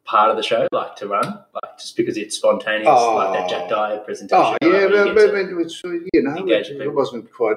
part 0.05 0.31
of 0.31 0.37
the 0.37 0.43
show, 0.43 0.69
like 0.71 0.95
to 0.97 1.09
run, 1.09 1.27
like 1.27 1.79
just 1.79 1.97
because 1.97 2.17
it's 2.17 2.37
spontaneous, 2.37 2.87
Oh. 2.89 3.17
like 3.17 3.33
that 3.41 3.49
Jack 3.51 3.69
Dyer 3.69 3.99
presentation? 3.99 4.39
oh 4.39 4.57
yeah, 4.63 4.87
but, 4.89 5.15
but, 5.15 5.33
to- 5.33 5.55
was, 5.55 5.81
you 5.85 6.23
know, 6.23 6.47
it, 6.47 6.67
it 6.71 6.95
wasn't 6.95 7.33
quite. 7.33 7.57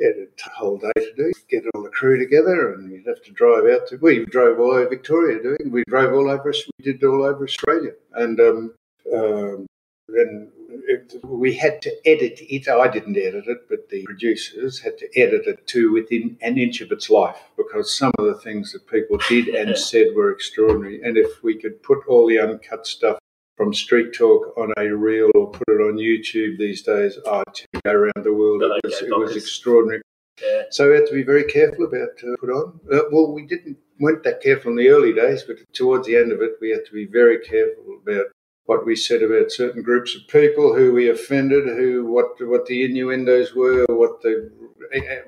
Had 0.00 0.14
a 0.46 0.50
whole 0.56 0.78
day 0.78 0.92
to 0.96 1.12
do. 1.14 1.32
Get 1.50 1.64
all 1.74 1.82
the 1.82 1.90
crew 1.90 2.18
together, 2.18 2.72
and 2.72 2.90
you'd 2.90 3.06
have 3.06 3.22
to 3.22 3.32
drive 3.32 3.64
out 3.64 3.86
to. 3.88 3.96
We 3.96 4.24
drove 4.24 4.58
all 4.58 4.72
over 4.72 4.88
Victoria 4.88 5.42
doing. 5.42 5.70
We 5.70 5.84
drove 5.88 6.14
all 6.14 6.30
over. 6.30 6.54
We 6.78 6.92
did 6.92 7.04
all 7.04 7.24
over 7.24 7.44
Australia, 7.44 7.92
and 8.14 8.40
um, 8.40 8.74
um, 9.14 9.66
then 10.08 10.50
it, 10.88 11.14
we 11.24 11.54
had 11.54 11.82
to 11.82 11.90
edit 12.08 12.40
it. 12.40 12.68
I 12.68 12.88
didn't 12.88 13.16
edit 13.16 13.46
it, 13.46 13.68
but 13.68 13.88
the 13.88 14.04
producers 14.04 14.80
had 14.80 14.98
to 14.98 15.08
edit 15.18 15.46
it 15.46 15.66
to 15.68 15.92
within 15.92 16.36
an 16.40 16.58
inch 16.58 16.80
of 16.80 16.92
its 16.92 17.10
life 17.10 17.38
because 17.56 17.96
some 17.96 18.12
of 18.18 18.26
the 18.26 18.40
things 18.40 18.72
that 18.72 18.86
people 18.86 19.18
did 19.28 19.48
and 19.48 19.76
said 19.76 20.08
were 20.14 20.32
extraordinary. 20.32 21.02
And 21.02 21.16
if 21.16 21.42
we 21.42 21.54
could 21.54 21.82
put 21.82 22.06
all 22.08 22.26
the 22.26 22.38
uncut 22.38 22.86
stuff 22.86 23.18
from 23.60 23.74
Street 23.74 24.14
Talk 24.14 24.56
on 24.56 24.72
a 24.78 24.88
reel 24.88 25.30
or 25.34 25.50
put 25.50 25.68
it 25.68 25.82
on 25.82 25.98
YouTube 25.98 26.56
these 26.56 26.80
days, 26.80 27.18
I'd 27.30 27.44
go 27.84 27.90
around 27.90 28.24
the 28.24 28.32
world. 28.32 28.62
It 28.62 28.80
was, 28.82 29.02
it 29.02 29.10
was 29.10 29.36
extraordinary. 29.36 30.00
yeah. 30.42 30.62
So 30.70 30.88
we 30.88 30.94
had 30.94 31.06
to 31.08 31.12
be 31.12 31.22
very 31.22 31.44
careful 31.44 31.84
about 31.84 32.08
uh, 32.24 32.36
put 32.40 32.48
on. 32.48 32.80
Uh, 32.90 33.00
well, 33.12 33.30
we 33.34 33.44
didn't 33.44 33.76
weren't 33.98 34.24
that 34.24 34.40
careful 34.40 34.70
in 34.70 34.78
the 34.78 34.88
early 34.88 35.12
days, 35.12 35.42
but 35.42 35.58
towards 35.74 36.06
the 36.06 36.16
end 36.16 36.32
of 36.32 36.40
it, 36.40 36.52
we 36.62 36.70
had 36.70 36.86
to 36.86 36.92
be 36.94 37.04
very 37.04 37.38
careful 37.38 37.98
about 38.02 38.28
what 38.64 38.86
we 38.86 38.96
said 38.96 39.22
about 39.22 39.52
certain 39.52 39.82
groups 39.82 40.16
of 40.16 40.26
people, 40.28 40.74
who 40.74 40.94
we 40.94 41.10
offended, 41.10 41.66
who 41.66 42.06
what 42.06 42.28
what 42.40 42.64
the 42.64 42.82
innuendos 42.82 43.54
were, 43.54 43.84
what 43.90 44.22
the 44.22 44.50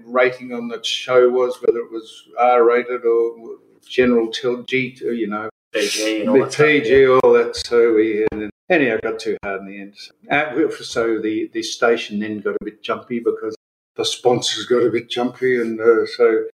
rating 0.06 0.54
on 0.54 0.68
the 0.68 0.82
show 0.82 1.28
was, 1.28 1.60
whether 1.60 1.80
it 1.80 1.92
was 1.92 2.30
R 2.38 2.64
rated 2.64 3.04
or 3.04 3.58
general 3.86 4.30
till 4.30 4.62
G, 4.62 4.96
you 5.02 5.26
know, 5.26 5.50
PG 5.72 6.20
and 6.20 6.28
all 6.28 6.35
the 6.38 6.44
that 6.44 6.52
stuff, 6.52 7.20
all 7.24 7.32
that. 7.32 7.56
So 7.56 7.94
we 7.94 8.26
and 8.32 8.50
anyhow 8.70 8.98
got 9.02 9.18
too 9.18 9.37
hard 9.42 9.61
in 9.62 9.66
the 9.66 9.80
end. 9.80 9.94
Uh, 10.30 10.70
so 10.70 11.20
the 11.20 11.50
the 11.52 11.62
station 11.62 12.20
then 12.20 12.40
got 12.40 12.56
a 12.61 12.64
bit 12.64 12.82
jumpy 12.82 13.20
because 13.20 13.54
the 13.96 14.04
sponsors 14.04 14.66
got 14.66 14.82
a 14.82 14.90
bit 14.90 15.11
jumpy, 15.11 15.61
and 15.61 15.80
uh, 15.80 16.06
so 16.06 16.44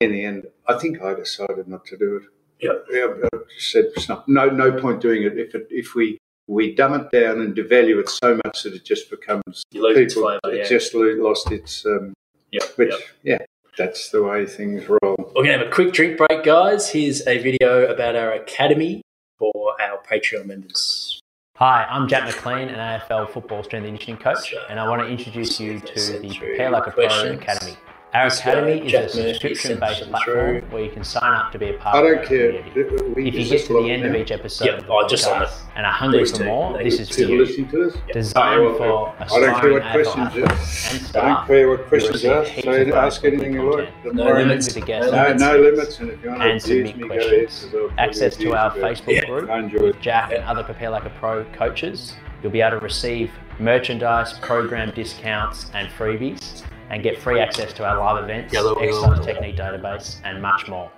in 0.00 0.12
the 0.12 0.24
end, 0.24 0.46
I 0.66 0.78
think 0.78 1.02
I 1.02 1.14
decided 1.14 1.68
not 1.68 1.84
to 1.86 1.96
do 1.96 2.16
it. 2.16 2.22
Yeah. 2.60 2.72
yeah 2.90 3.26
I 3.32 3.38
just 3.54 3.70
said 3.70 4.08
not, 4.08 4.28
no 4.28 4.48
no 4.48 4.80
point 4.80 5.00
doing 5.00 5.24
it 5.24 5.38
if 5.38 5.54
it 5.54 5.66
if 5.70 5.94
we 5.94 6.18
we 6.46 6.74
dumb 6.74 6.94
it 6.94 7.10
down 7.10 7.40
and 7.40 7.54
devalue 7.54 8.00
it 8.00 8.08
so 8.08 8.38
much 8.44 8.62
that 8.62 8.74
it 8.74 8.84
just 8.84 9.10
becomes 9.10 9.62
You 9.72 9.82
lose 9.82 9.98
its 9.98 10.14
people. 10.14 10.38
flavour. 10.40 10.56
it 10.56 10.68
just 10.68 10.94
lost 10.94 11.50
its. 11.50 11.84
Um, 11.84 12.14
yeah. 12.52 12.64
which 12.76 12.94
yeah. 13.22 13.38
yeah, 13.38 13.46
that's 13.76 14.10
the 14.10 14.22
way 14.22 14.46
things 14.46 14.88
roll. 14.88 15.16
We're 15.18 15.44
going 15.44 15.58
to 15.58 15.58
have 15.58 15.66
a 15.66 15.70
quick 15.70 15.92
drink 15.92 16.16
break, 16.18 16.44
guys. 16.44 16.88
Here's 16.88 17.26
a 17.26 17.38
video 17.38 17.86
about 17.86 18.16
our 18.16 18.32
academy 18.32 19.02
for 19.38 19.52
our 19.80 19.98
Patreon 20.10 20.46
members. 20.46 21.20
Hi, 21.56 21.86
I'm 21.88 22.08
Jack 22.08 22.24
McLean, 22.24 22.68
an 22.68 23.00
AFL 23.00 23.30
football 23.30 23.62
strength 23.64 23.86
and 23.86 23.98
conditioning 23.98 24.20
coach, 24.20 24.54
and 24.68 24.78
I 24.78 24.88
want 24.88 25.02
to 25.02 25.08
introduce 25.08 25.58
you 25.58 25.80
to 25.80 26.18
the 26.18 26.34
Prepare 26.34 26.70
Like 26.70 26.86
a 26.86 26.90
Pro 26.90 27.06
Academy. 27.06 27.76
Our 28.16 28.24
uh, 28.24 28.28
academy 28.28 28.80
is 28.86 28.94
a 28.94 29.08
subscription-based 29.34 30.08
platform 30.10 30.60
through. 30.60 30.60
where 30.70 30.82
you 30.84 30.90
can 30.90 31.04
sign 31.04 31.34
up 31.34 31.52
to 31.52 31.58
be 31.58 31.68
a 31.68 31.74
part 31.74 31.96
I 31.96 31.98
of 31.98 32.04
don't 32.06 32.18
our 32.18 32.24
care. 32.24 32.52
community. 32.62 33.28
If 33.28 33.34
you 33.34 33.44
get 33.44 33.66
to 33.66 33.72
the 33.74 33.90
end 33.90 34.02
now? 34.04 34.08
of 34.08 34.14
each 34.16 34.30
episode 34.30 34.64
Yep, 34.64 34.78
of 34.78 34.90
oh, 34.90 35.06
just 35.06 35.28
on 35.28 35.42
podcast 35.42 35.52
and 35.76 35.84
are 35.84 35.92
hungry 35.92 36.24
for 36.24 36.44
more, 36.44 36.78
they 36.78 36.84
this 36.84 36.98
is 37.00 37.10
for 37.10 37.20
you. 37.20 37.44
listening 37.44 37.68
to 37.68 37.84
this? 37.84 37.96
Designed 38.12 38.62
I 38.68 38.76
for 38.78 39.14
I 39.20 39.26
don't 39.40 39.60
care 39.60 39.72
what 39.74 39.82
questions 39.92 40.34
you 40.34 40.44
athletes 40.46 40.92
and 40.94 41.00
I 41.02 41.04
staff. 41.04 41.22
don't 41.38 41.46
care 41.46 41.68
what 41.68 41.86
questions 41.88 42.22
you 42.24 42.32
ask. 42.32 42.60
So 42.64 42.70
of 42.72 42.88
ask 42.94 43.24
anything 43.24 43.52
you 43.52 43.76
like. 43.76 44.14
No 44.14 44.24
limits. 44.32 44.74
with 44.74 44.86
guests 44.86 45.12
No 45.12 45.32
No, 45.34 45.58
limits. 45.58 45.98
And 46.00 46.10
if 46.10 46.22
you 46.24 46.30
want 46.30 46.40
to 46.42 46.48
And 46.48 46.62
some 46.62 46.70
abuse 46.72 46.92
big 46.92 46.96
me, 47.02 47.08
go 47.08 47.14
questions. 47.14 47.32
ahead. 47.32 47.46
'cause 47.48 47.64
I'll 47.64 47.80
probably 47.88 47.98
Access 47.98 48.36
to 48.36 48.54
our. 48.54 48.70
Facebook 48.70 49.26
group 49.26 49.82
with. 49.82 50.00
Jack 50.00 50.32
and 50.32 50.42
other 50.44 50.62
Prepare 50.62 50.88
Like 50.90 51.04
a 51.04 51.10
Pro 51.20 51.44
coaches. 51.52 52.14
You'll 52.42 52.52
be 52.52 52.62
able 52.62 52.78
to 52.78 52.84
receive 52.84 53.30
merchandise, 53.58 54.38
program 54.38 54.90
discounts, 54.94 55.70
and 55.74 55.88
freebies, 55.88 56.62
and 56.90 57.02
get 57.02 57.18
free 57.18 57.40
access 57.40 57.72
to 57.74 57.84
our 57.84 57.98
live 57.98 58.24
events, 58.24 58.54
exercise 58.54 59.24
technique 59.24 59.56
database, 59.56 60.20
and 60.24 60.40
much 60.40 60.68
more. 60.68 60.90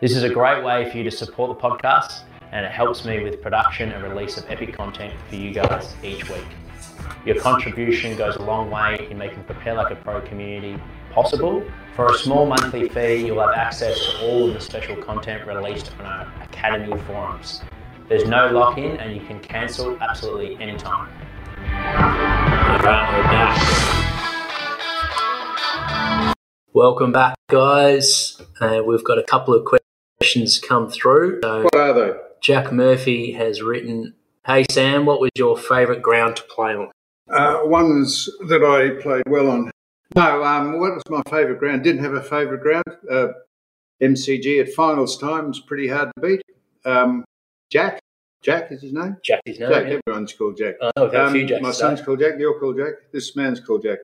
This 0.00 0.16
is 0.16 0.22
a 0.22 0.28
great 0.28 0.62
way 0.64 0.90
for 0.90 0.98
you 0.98 1.04
to 1.04 1.10
support 1.10 1.56
the 1.56 1.68
podcast, 1.68 2.22
and 2.52 2.64
it 2.64 2.72
helps 2.72 3.04
me 3.04 3.22
with 3.22 3.40
production 3.42 3.92
and 3.92 4.02
release 4.02 4.36
of 4.36 4.48
epic 4.50 4.74
content 4.74 5.12
for 5.28 5.36
you 5.36 5.52
guys 5.52 5.94
each 6.02 6.28
week. 6.28 6.46
Your 7.24 7.40
contribution 7.40 8.16
goes 8.16 8.36
a 8.36 8.42
long 8.42 8.70
way 8.70 9.06
in 9.10 9.16
making 9.16 9.44
Prepare 9.44 9.74
Like 9.74 9.90
a 9.90 9.96
Pro 9.96 10.20
community 10.20 10.78
possible. 11.10 11.64
For 11.96 12.06
a 12.06 12.14
small 12.18 12.44
monthly 12.44 12.88
fee, 12.88 13.26
you'll 13.26 13.40
have 13.40 13.54
access 13.56 13.98
to 13.98 14.20
all 14.20 14.48
of 14.48 14.54
the 14.54 14.60
special 14.60 14.96
content 14.96 15.46
released 15.46 15.90
on 16.00 16.06
our 16.06 16.32
Academy 16.42 16.96
forums. 17.06 17.62
There's 18.08 18.26
no 18.26 18.48
lock 18.48 18.76
in, 18.76 18.98
and 18.98 19.14
you 19.14 19.26
can 19.26 19.40
cancel 19.40 19.96
absolutely 20.02 20.62
anytime. 20.62 21.08
Back. 22.82 23.93
Welcome 26.72 27.12
back, 27.12 27.36
guys. 27.48 28.40
Uh, 28.60 28.82
we've 28.84 29.04
got 29.04 29.18
a 29.18 29.22
couple 29.22 29.54
of 29.54 29.64
questions 30.20 30.58
come 30.58 30.88
through. 30.90 31.40
So 31.42 31.62
What 31.62 31.74
are 31.76 31.92
they? 31.92 32.12
Jack 32.42 32.72
Murphy 32.72 33.32
has 33.32 33.62
written, 33.62 34.14
"Hey 34.44 34.64
Sam, 34.70 35.06
what 35.06 35.20
was 35.20 35.30
your 35.36 35.56
favourite 35.56 36.02
ground 36.02 36.36
to 36.36 36.42
play 36.42 36.74
on?" 36.74 36.90
Uh, 37.30 37.60
ones 37.64 38.28
that 38.48 38.62
I 38.62 39.00
played 39.00 39.22
well 39.28 39.50
on. 39.50 39.70
No, 40.16 40.44
um, 40.44 40.78
what 40.80 40.94
was 40.94 41.02
my 41.08 41.22
favourite 41.30 41.58
ground? 41.58 41.84
Didn't 41.84 42.02
have 42.02 42.14
a 42.14 42.22
favourite 42.22 42.60
ground. 42.60 42.84
Uh, 43.10 43.28
MCG 44.02 44.60
at 44.60 44.72
finals 44.74 45.16
time 45.16 45.48
was 45.48 45.60
pretty 45.60 45.88
hard 45.88 46.10
to 46.16 46.20
beat. 46.20 46.42
Um, 46.84 47.24
Jack, 47.70 48.00
Jack 48.42 48.70
is 48.72 48.82
his 48.82 48.92
name. 48.92 49.16
Jack 49.24 49.40
is 49.46 49.58
known. 49.58 49.72
Jack, 49.72 49.84
yeah. 49.88 49.98
everyone's 50.06 50.32
called 50.34 50.56
Jack. 50.58 50.74
I 50.82 50.90
know 50.96 51.04
we've 51.04 51.14
a 51.14 51.30
few 51.30 51.42
Um, 51.42 51.48
Jacks 51.48 51.62
my 51.62 51.70
son's 51.70 52.02
called 52.02 52.18
Jack. 52.20 52.34
You're 52.38 52.58
called 52.60 52.76
Jack. 52.76 52.94
This 53.12 53.34
man's 53.34 53.60
called 53.60 53.82
Jack. 53.84 54.00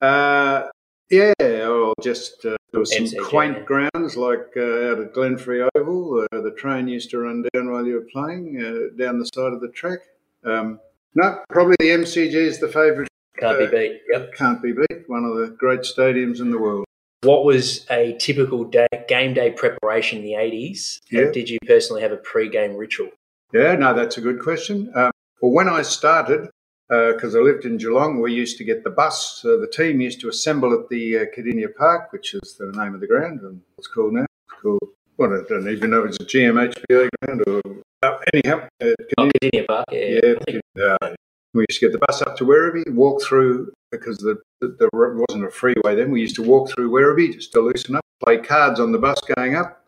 Uh, 0.00 0.68
yeah, 1.10 1.32
or 1.40 1.94
just 2.02 2.44
uh, 2.44 2.56
there 2.72 2.80
was 2.80 2.94
some 2.94 3.04
MCG, 3.04 3.28
quaint 3.28 3.56
yeah. 3.58 3.64
grounds 3.64 4.16
like 4.16 4.52
uh, 4.56 4.90
out 4.90 5.00
at 5.00 5.14
Glenferrie 5.14 5.68
Oval. 5.74 6.26
Uh, 6.32 6.40
the 6.40 6.52
train 6.52 6.88
used 6.88 7.10
to 7.10 7.18
run 7.18 7.44
down 7.52 7.70
while 7.70 7.86
you 7.86 7.94
were 7.94 8.08
playing 8.12 8.60
uh, 8.60 8.96
down 9.02 9.18
the 9.18 9.26
side 9.26 9.52
of 9.52 9.60
the 9.60 9.68
track. 9.68 10.00
Um, 10.44 10.80
no, 11.14 11.42
probably 11.48 11.76
the 11.78 11.90
MCG 11.90 12.34
is 12.34 12.58
the 12.58 12.68
favourite. 12.68 13.08
Can't 13.38 13.58
be 13.58 13.66
uh, 13.66 13.70
beat. 13.70 14.00
Yep. 14.10 14.34
Can't 14.34 14.62
be 14.62 14.72
beat. 14.72 15.08
One 15.08 15.24
of 15.24 15.36
the 15.36 15.48
great 15.48 15.80
stadiums 15.80 16.40
in 16.40 16.50
the 16.50 16.58
world. 16.58 16.84
What 17.22 17.44
was 17.44 17.86
a 17.90 18.16
typical 18.18 18.64
day, 18.64 18.86
game 19.08 19.34
day 19.34 19.50
preparation 19.50 20.18
in 20.18 20.24
the 20.24 20.34
eighties? 20.34 21.00
Yeah. 21.10 21.30
Did 21.32 21.48
you 21.48 21.58
personally 21.66 22.02
have 22.02 22.12
a 22.12 22.16
pre-game 22.16 22.76
ritual? 22.76 23.10
Yeah, 23.52 23.74
no, 23.74 23.94
that's 23.94 24.18
a 24.18 24.20
good 24.20 24.40
question. 24.40 24.92
Um, 24.94 25.10
well, 25.40 25.52
when 25.52 25.68
I 25.68 25.82
started, 25.82 26.50
because 26.88 27.34
I 27.34 27.40
lived 27.40 27.64
in 27.64 27.78
Geelong, 27.78 28.20
we 28.20 28.32
used 28.32 28.58
to 28.58 28.64
get 28.64 28.84
the 28.84 28.90
bus. 28.90 29.44
Uh, 29.44 29.56
the 29.56 29.70
team 29.72 30.00
used 30.00 30.20
to 30.20 30.28
assemble 30.28 30.72
at 30.72 30.88
the 30.88 31.18
uh, 31.18 31.24
Kardinia 31.36 31.74
Park, 31.74 32.12
which 32.12 32.34
is 32.34 32.56
the 32.58 32.72
name 32.72 32.94
of 32.94 33.00
the 33.00 33.06
ground, 33.06 33.40
and 33.40 33.60
it's 33.78 33.88
called 33.88 34.12
now. 34.14 34.22
It's 34.50 34.62
called, 34.62 34.80
well, 35.18 35.32
I 35.32 35.42
don't 35.48 35.68
even 35.68 35.90
know 35.90 36.04
if 36.04 36.10
it's 36.10 36.20
a 36.20 36.24
GMHBA 36.24 37.08
ground 37.22 37.42
or. 37.46 37.60
Uh, 38.02 38.18
anyhow, 38.34 38.68
uh, 38.82 38.86
Oh, 39.18 39.28
Kardinia, 39.28 39.32
Virginia 39.40 39.64
Park. 39.66 39.86
Yeah. 39.90 40.34
yeah, 40.76 40.96
uh, 41.00 41.14
we 41.54 41.64
used 41.68 41.80
to 41.80 41.86
get 41.86 41.92
the 41.92 42.04
bus 42.06 42.22
up 42.22 42.36
to 42.36 42.44
Werribee, 42.44 42.92
walk 42.92 43.22
through, 43.22 43.72
because 43.90 44.18
the, 44.18 44.36
the, 44.60 44.76
the 44.78 44.88
road 44.92 45.24
wasn't 45.28 45.46
a 45.46 45.50
freeway 45.50 45.94
then, 45.96 46.10
we 46.10 46.20
used 46.20 46.36
to 46.36 46.42
walk 46.42 46.70
through 46.70 46.90
Werribee 46.90 47.32
just 47.32 47.52
to 47.52 47.60
loosen 47.60 47.96
up, 47.96 48.04
play 48.22 48.38
cards 48.38 48.78
on 48.78 48.92
the 48.92 48.98
bus 48.98 49.18
going 49.34 49.56
up. 49.56 49.82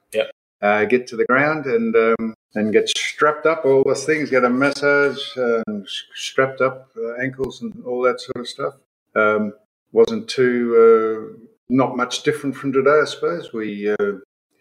Uh, 0.61 0.85
get 0.85 1.07
to 1.07 1.17
the 1.17 1.25
ground 1.27 1.67
and 1.67 1.95
um, 1.95 2.35
and 2.55 2.73
get 2.73 2.89
strapped 2.89 3.47
up, 3.47 3.65
all 3.65 3.83
those 3.85 4.05
things, 4.05 4.31
get 4.31 4.45
a 4.45 4.51
massage, 4.51 5.37
s- 5.37 6.05
strapped 6.15 6.61
up 6.61 6.89
uh, 6.97 7.15
ankles 7.23 7.63
and 7.63 7.73
all 7.85 8.03
that 8.03 8.21
sort 8.21 8.39
of 8.39 8.49
stuff. 8.49 8.75
Um, 9.15 9.53
wasn't 9.93 10.29
too, 10.29 11.37
uh, 11.39 11.47
not 11.69 11.97
much 11.97 12.23
different 12.23 12.57
from 12.57 12.73
today, 12.73 13.01
I 13.03 13.05
suppose. 13.05 13.53
We, 13.53 13.91
uh, 13.91 14.13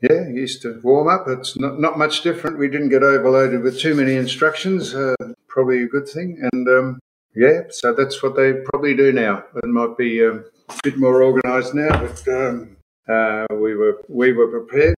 yeah, 0.01 0.27
used 0.27 0.61
to 0.61 0.79
warm 0.83 1.07
up. 1.07 1.27
It's 1.27 1.57
not, 1.57 1.79
not 1.79 1.97
much 1.97 2.21
different. 2.21 2.59
We 2.59 2.69
didn't 2.69 2.89
get 2.89 3.03
overloaded 3.03 3.61
with 3.61 3.79
too 3.79 3.95
many 3.95 4.15
instructions, 4.15 4.93
uh, 4.93 5.15
probably 5.47 5.83
a 5.83 5.87
good 5.87 6.07
thing. 6.07 6.37
And 6.51 6.67
um, 6.67 6.99
yeah, 7.35 7.61
so 7.69 7.93
that's 7.93 8.21
what 8.21 8.35
they 8.35 8.53
probably 8.53 8.95
do 8.95 9.11
now. 9.11 9.43
It 9.55 9.65
might 9.65 9.97
be 9.97 10.23
um, 10.25 10.45
a 10.69 10.79
bit 10.83 10.97
more 10.97 11.23
organised 11.23 11.73
now, 11.73 11.89
but 11.89 12.27
um, 12.27 12.77
uh, 13.09 13.45
we 13.51 13.75
were 13.75 14.01
we 14.09 14.33
were 14.33 14.47
prepared 14.47 14.96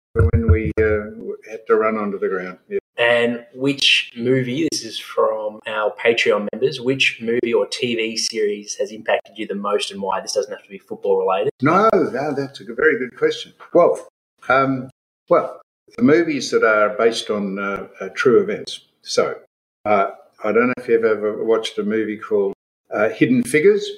we 0.50 0.72
uh, 0.78 1.50
had 1.50 1.66
to 1.66 1.76
run 1.76 1.96
onto 1.96 2.18
the 2.18 2.28
ground. 2.28 2.58
Yeah. 2.68 2.78
And 2.98 3.46
which 3.54 4.12
movie? 4.16 4.68
This 4.70 4.84
is 4.84 4.98
from 4.98 5.60
our 5.66 5.92
Patreon 5.92 6.48
members. 6.52 6.80
Which 6.80 7.18
movie 7.22 7.54
or 7.54 7.66
TV 7.66 8.18
series 8.18 8.74
has 8.76 8.92
impacted 8.92 9.38
you 9.38 9.46
the 9.46 9.54
most, 9.54 9.90
and 9.90 10.02
why? 10.02 10.20
This 10.20 10.34
doesn't 10.34 10.52
have 10.52 10.62
to 10.62 10.68
be 10.68 10.78
football 10.78 11.18
related. 11.18 11.50
No, 11.62 11.88
no, 11.94 12.34
that's 12.34 12.60
a 12.60 12.64
very 12.74 12.98
good 12.98 13.16
question. 13.16 13.54
Well, 13.72 14.06
um, 14.48 14.90
well, 15.30 15.60
the 15.96 16.02
movies 16.02 16.50
that 16.50 16.62
are 16.62 16.90
based 16.90 17.30
on 17.30 17.58
uh, 17.58 17.88
uh, 18.00 18.08
true 18.14 18.42
events. 18.42 18.82
So, 19.02 19.38
uh, 19.86 20.10
I 20.44 20.52
don't 20.52 20.66
know 20.66 20.74
if 20.76 20.88
you've 20.88 21.04
ever 21.04 21.42
watched 21.44 21.78
a 21.78 21.82
movie 21.82 22.18
called 22.18 22.54
uh, 22.92 23.08
Hidden 23.08 23.44
Figures. 23.44 23.88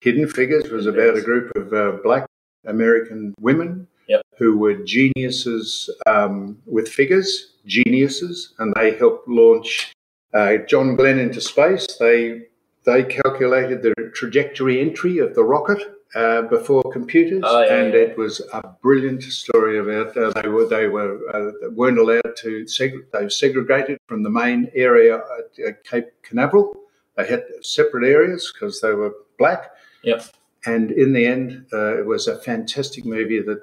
Hidden 0.00 0.28
Figures 0.28 0.70
was 0.70 0.86
about 0.86 1.16
a 1.16 1.20
group 1.20 1.52
of 1.56 1.72
uh, 1.72 1.98
black 2.02 2.26
American 2.66 3.34
women 3.40 3.88
Yep. 4.08 4.22
who 4.38 4.58
were 4.58 4.74
geniuses 4.74 5.88
um, 6.06 6.58
with 6.66 6.88
figures, 6.88 7.52
geniuses, 7.66 8.52
and 8.58 8.72
they 8.74 8.96
helped 8.96 9.28
launch 9.28 9.92
uh, 10.34 10.56
John 10.68 10.96
Glenn 10.96 11.18
into 11.18 11.40
space. 11.40 11.86
They 11.98 12.42
they 12.84 13.04
calculated 13.04 13.82
the 13.82 13.94
trajectory 14.14 14.80
entry 14.80 15.18
of 15.18 15.34
the 15.34 15.44
rocket 15.44 15.80
uh, 16.16 16.42
before 16.42 16.82
computers, 16.92 17.42
Oh, 17.46 17.62
yeah, 17.62 17.74
and 17.76 17.94
yeah. 17.94 18.00
it 18.00 18.18
was 18.18 18.40
a 18.52 18.60
brilliant 18.82 19.22
story 19.22 19.78
about 19.78 20.16
uh, 20.16 20.30
they 20.42 20.48
were 20.48 20.66
they 20.66 20.88
were 20.88 21.18
uh, 21.34 21.70
weren't 21.70 21.98
allowed 21.98 22.34
to 22.38 22.64
seg- 22.64 23.10
they 23.12 23.22
were 23.22 23.30
segregated 23.30 23.98
from 24.08 24.22
the 24.22 24.30
main 24.30 24.70
area 24.74 25.20
at, 25.66 25.84
Cape 25.84 26.06
Canaveral. 26.22 26.74
They 27.16 27.26
had 27.26 27.44
separate 27.62 28.04
areas 28.08 28.52
because 28.52 28.80
they 28.80 28.92
were 28.92 29.12
black. 29.38 29.70
Yep. 30.02 30.24
And 30.66 30.90
in 30.92 31.12
the 31.12 31.26
end, 31.26 31.66
uh, 31.72 31.98
it 31.98 32.06
was 32.06 32.26
a 32.28 32.38
fantastic 32.38 33.04
movie 33.04 33.40
that 33.42 33.60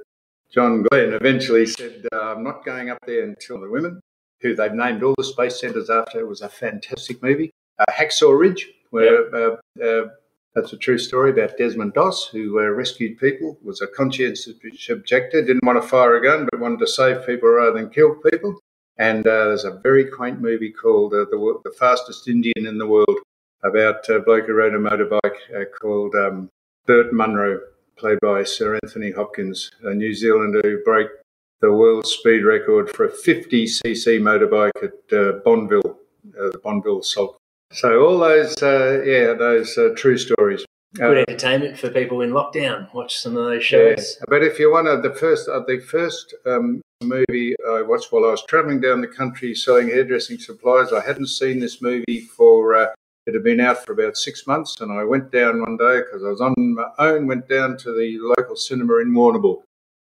John 0.51 0.83
Glenn 0.83 1.13
eventually 1.13 1.65
said, 1.65 2.05
uh, 2.12 2.33
"I'm 2.35 2.43
not 2.43 2.65
going 2.65 2.89
up 2.89 2.99
there 3.05 3.23
until 3.23 3.59
the 3.59 3.69
women." 3.69 4.01
Who 4.41 4.55
they've 4.55 4.73
named 4.73 5.03
all 5.03 5.15
the 5.17 5.23
space 5.23 5.59
centres 5.59 5.89
after. 5.89 6.19
It 6.19 6.27
was 6.27 6.41
a 6.41 6.49
fantastic 6.49 7.21
movie. 7.21 7.51
Uh, 7.77 7.91
Hacksaw 7.91 8.39
Ridge, 8.39 8.69
where 8.89 9.35
uh, 9.35 9.57
uh, 9.83 10.07
that's 10.55 10.73
a 10.73 10.77
true 10.77 10.97
story 10.97 11.31
about 11.31 11.57
Desmond 11.57 11.93
Doss, 11.93 12.27
who 12.27 12.59
uh, 12.59 12.69
rescued 12.69 13.19
people, 13.19 13.57
was 13.63 13.81
a 13.81 13.88
conscientious 13.88 14.49
objector, 14.89 15.41
didn't 15.41 15.65
want 15.65 15.81
to 15.81 15.88
fire 15.88 16.15
a 16.15 16.23
gun, 16.23 16.47
but 16.49 16.59
wanted 16.59 16.79
to 16.79 16.88
save 16.88 17.25
people 17.25 17.49
rather 17.49 17.73
than 17.73 17.89
kill 17.89 18.15
people. 18.31 18.57
And 18.97 19.25
uh, 19.27 19.45
there's 19.45 19.63
a 19.63 19.79
very 19.83 20.05
quaint 20.05 20.41
movie 20.41 20.71
called 20.71 21.13
uh, 21.13 21.25
the, 21.31 21.59
the 21.63 21.71
Fastest 21.71 22.27
Indian 22.27 22.65
in 22.65 22.77
the 22.77 22.88
World 22.88 23.19
about 23.63 24.07
a 24.09 24.19
bloke 24.19 24.47
who 24.47 24.53
rode 24.53 24.73
a 24.73 24.77
motorbike 24.77 25.38
uh, 25.55 25.65
called 25.79 26.15
um, 26.15 26.49
Bert 26.85 27.13
Munro, 27.13 27.59
played 27.99 28.19
by 28.21 28.43
Sir 28.43 28.79
Anthony 28.81 29.12
Hopkins, 29.12 29.71
a 29.83 29.93
New 29.93 30.13
Zealander 30.13 30.62
who 30.63 30.81
broke 30.83 31.12
the 31.62 31.71
world 31.71 32.07
speed 32.07 32.45
record 32.45 32.89
for 32.95 33.05
a 33.05 33.12
50cc 33.12 34.19
motorbike 34.21 34.71
at 34.81 35.17
uh, 35.17 35.39
Bonneville, 35.43 35.99
uh, 36.39 36.49
the 36.51 36.59
Bonneville 36.63 37.03
Salt. 37.03 37.35
So 37.73 38.05
all 38.05 38.17
those, 38.17 38.55
uh, 38.63 39.03
yeah, 39.05 39.33
those 39.33 39.77
uh, 39.77 39.89
true 39.95 40.17
stories. 40.17 40.63
Good 40.95 41.17
Uh, 41.17 41.23
entertainment 41.27 41.77
for 41.77 41.89
people 41.89 42.21
in 42.21 42.31
lockdown. 42.31 42.91
Watch 42.93 43.17
some 43.17 43.35
of 43.38 43.43
those 43.43 43.69
yeah. 43.69 43.95
shows. 43.95 44.17
But 44.27 44.43
if 44.43 44.57
you 44.57 44.71
want 44.71 44.88
to, 44.88 45.07
the 45.07 45.13
first, 45.13 45.49
uh, 45.49 45.59
the 45.67 45.79
first 45.79 46.33
um, 46.47 46.81
movie 47.03 47.55
I 47.69 47.81
watched 47.81 48.12
while 48.12 48.25
I 48.25 48.31
was 48.31 48.43
travelling 48.45 48.79
down 48.79 49.01
the 49.01 49.07
country 49.07 49.53
selling 49.53 49.89
hairdressing 49.89 50.39
supplies, 50.39 50.93
I 50.93 51.05
hadn't 51.05 51.27
seen 51.27 51.59
this 51.59 51.81
movie 51.81 52.21
for. 52.21 52.93
It 53.29 53.35
had 53.35 53.43
been 53.43 53.59
out 53.59 53.85
for 53.85 53.93
about 53.93 54.17
six 54.17 54.47
months, 54.47 54.81
and 54.81 54.91
I 54.91 55.03
went 55.03 55.31
down 55.31 55.59
one 55.61 55.77
day 55.77 55.99
because 55.99 56.23
I 56.23 56.29
was 56.29 56.41
on 56.41 56.55
my 56.57 56.89
own. 56.97 57.27
Went 57.27 57.47
down 57.47 57.77
to 57.77 57.91
the 57.93 58.17
local 58.19 58.55
cinema 58.55 58.95
in 58.97 59.11
Warrnambool, 59.11 59.61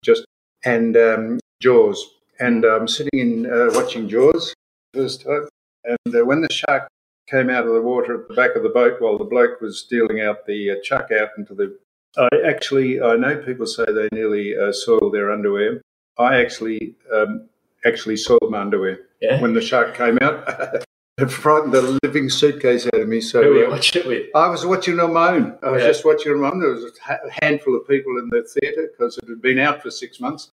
just 0.02 0.24
and 0.64 0.96
um, 0.96 1.38
Jaws, 1.61 2.02
and 2.38 2.64
I'm 2.64 2.88
sitting 2.88 3.20
in 3.20 3.44
uh, 3.44 3.72
watching 3.74 4.09
Jaws 4.09 4.54
first 4.94 5.20
time, 5.26 5.46
and 5.85 6.16
uh, 6.16 6.24
when 6.24 6.40
the 6.40 6.50
shark 6.50 6.88
came 7.28 7.50
out 7.50 7.66
of 7.66 7.74
the 7.74 7.83
water 7.83 8.22
at 8.22 8.28
the 8.28 8.35
back 8.35 8.56
of 8.56 8.62
the 8.62 8.70
boat 8.70 9.02
while 9.02 9.18
the 9.18 9.24
bloke 9.24 9.61
was 9.61 9.83
dealing 9.83 10.22
out 10.22 10.46
the 10.46 10.70
uh, 10.70 10.74
chuck 10.83 11.11
out 11.12 11.28
into 11.37 11.54
the 11.54 11.76
I 12.16 12.28
actually, 12.46 13.02
I 13.02 13.16
know 13.16 13.37
people 13.37 13.66
say 13.66 13.85
they 13.85 14.09
nearly 14.12 14.56
uh, 14.56 14.72
soiled 14.72 15.12
their 15.12 15.30
underwear. 15.30 15.83
I 16.18 16.40
actually, 16.40 16.94
um, 17.14 17.50
actually 17.85 18.16
soiled 18.16 18.48
my 18.50 18.62
underwear 18.62 19.00
Yeah. 19.20 19.42
when 19.42 19.52
the 19.52 19.61
shark 19.61 19.94
came 19.94 20.16
out. 20.22 20.48
it 21.22 21.30
frightened 21.30 21.72
the 21.72 21.98
living 22.02 22.28
suitcase 22.28 22.87
out 22.87 23.00
of 23.00 23.09
me. 23.09 23.20
So 23.20 23.42
Who 23.42 23.54
we 23.54 23.64
uh, 23.66 23.70
watched 23.70 23.96
it 23.96 24.06
with? 24.06 24.26
I 24.35 24.48
was 24.48 24.64
watching 24.66 24.98
on 25.00 25.12
my 25.12 25.30
own. 25.30 25.59
I 25.62 25.70
was 25.70 25.83
Yeah. 25.83 25.88
just 25.88 26.04
watching 26.04 26.33
on 26.33 26.40
my 26.40 26.50
own. 26.50 26.61
There 26.61 26.70
was 26.70 26.85
a 27.09 27.44
handful 27.44 27.76
of 27.76 27.87
people 27.88 28.16
in 28.18 28.28
the 28.30 28.42
theatre 28.42 28.90
because 28.90 29.18
it 29.18 29.28
had 29.28 29.40
been 29.42 29.59
out 29.59 29.83
for 29.83 29.90
six 29.90 30.20
months 30.20 30.50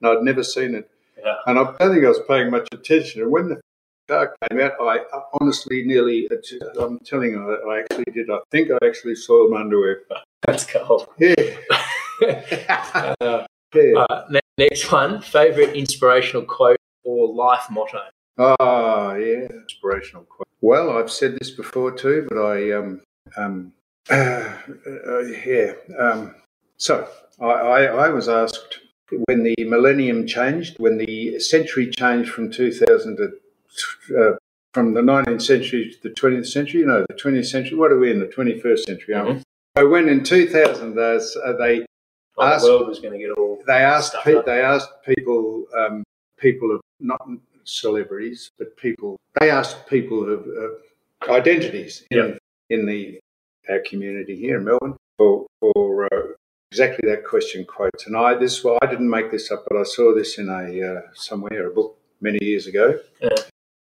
and 0.00 0.10
I'd 0.10 0.22
never 0.22 0.42
seen 0.42 0.74
it. 0.74 0.90
Yeah. 1.18 1.34
And 1.46 1.58
I 1.58 1.64
don't 1.64 1.76
think 1.92 2.04
I 2.04 2.08
was 2.08 2.20
paying 2.28 2.50
much 2.50 2.68
attention. 2.72 3.22
And 3.22 3.30
when 3.30 3.48
the 3.48 3.60
Dark 4.06 4.36
came 4.48 4.60
out, 4.60 4.72
I 4.80 5.00
honestly 5.40 5.84
nearly, 5.84 6.28
I'm 6.80 6.98
telling 7.00 7.32
you, 7.32 7.70
I 7.70 7.80
actually 7.80 8.04
did. 8.14 8.30
I 8.30 8.38
think 8.50 8.70
I 8.70 8.78
actually 8.86 9.16
soiled 9.16 9.50
my 9.50 9.60
underwear. 9.60 10.02
That's 10.46 10.64
cool. 10.64 11.12
Yeah. 11.18 11.34
Uh, 13.20 13.46
yeah. 13.74 14.04
uh, 14.10 14.24
next 14.56 14.90
one, 14.90 15.20
favorite 15.20 15.76
inspirational 15.76 16.42
quote 16.44 16.78
or 17.04 17.32
life 17.32 17.64
motto. 17.70 18.00
Oh, 18.38 19.14
yeah, 19.14 19.46
inspirational 19.50 20.24
quote. 20.24 20.46
Well, 20.60 20.96
I've 20.96 21.10
said 21.10 21.36
this 21.38 21.50
before 21.50 21.92
too, 21.92 22.26
but 22.28 22.38
I, 22.38 22.72
um, 22.72 23.00
um, 23.36 23.72
uh, 24.10 24.14
uh, 24.86 25.20
yeah. 25.44 25.72
Um, 25.98 26.34
so 26.76 27.08
I, 27.40 27.44
I, 27.44 27.82
I 27.84 28.08
was 28.10 28.28
asked 28.28 28.78
when 29.26 29.42
the 29.42 29.54
millennium 29.64 30.26
changed, 30.26 30.76
when 30.78 30.98
the 30.98 31.38
century 31.40 31.90
changed 31.90 32.30
from 32.30 32.50
2000 32.50 33.16
to 33.16 33.32
uh, 34.18 34.36
from 34.74 34.94
the 34.94 35.00
19th 35.00 35.42
century 35.42 35.90
to 36.02 36.08
the 36.08 36.14
20th 36.14 36.46
century. 36.46 36.80
you 36.80 36.86
know, 36.86 37.04
the 37.08 37.14
20th 37.14 37.46
century. 37.46 37.76
What 37.76 37.90
are 37.90 37.98
we 37.98 38.10
in 38.10 38.20
the 38.20 38.26
21st 38.26 38.78
century? 38.80 39.14
Aren't 39.14 39.36
we? 39.36 39.42
So 39.76 39.88
when 39.88 40.08
in 40.08 40.22
2000 40.24 40.94
those, 40.94 41.36
uh, 41.44 41.52
they 41.54 41.84
Oh, 42.40 42.44
Ask- 42.46 42.64
the 42.64 42.70
world 42.70 42.86
was 42.88 43.00
going 43.00 43.14
to 43.14 43.18
get 43.18 43.32
all. 43.36 43.58
they 43.66 43.72
asked 43.82 44.14
pe- 44.22 44.42
they 44.46 44.60
asked 44.60 44.90
people 45.04 45.64
um, 45.76 46.04
people 46.38 46.70
of 46.72 46.80
not 47.00 47.20
celebrities 47.68 48.50
but 48.58 48.76
people 48.76 49.16
they 49.40 49.50
asked 49.50 49.86
people 49.86 50.20
of 50.32 50.40
uh, 50.62 51.32
identities 51.32 52.04
in, 52.10 52.18
Yep. 52.18 52.38
in 52.70 52.86
the 52.86 53.18
our 53.68 53.80
community 53.80 54.34
here 54.36 54.56
in 54.58 54.64
Melbourne 54.64 54.96
for 55.18 55.46
for 55.60 56.08
uh, 56.12 56.22
exactly 56.72 57.08
that 57.10 57.24
question 57.24 57.64
quotes 57.64 58.06
and 58.06 58.16
I 58.16 58.34
this 58.34 58.64
well 58.64 58.78
I 58.82 58.86
didn't 58.86 59.10
make 59.10 59.30
this 59.30 59.50
up 59.50 59.64
but 59.68 59.76
I 59.78 59.82
saw 59.82 60.14
this 60.14 60.38
in 60.38 60.48
a 60.48 60.64
uh, 60.90 61.00
somewhere 61.14 61.66
a 61.66 61.70
book 61.70 61.96
many 62.20 62.38
years 62.40 62.66
ago 62.66 62.98
Yeah. 63.20 63.28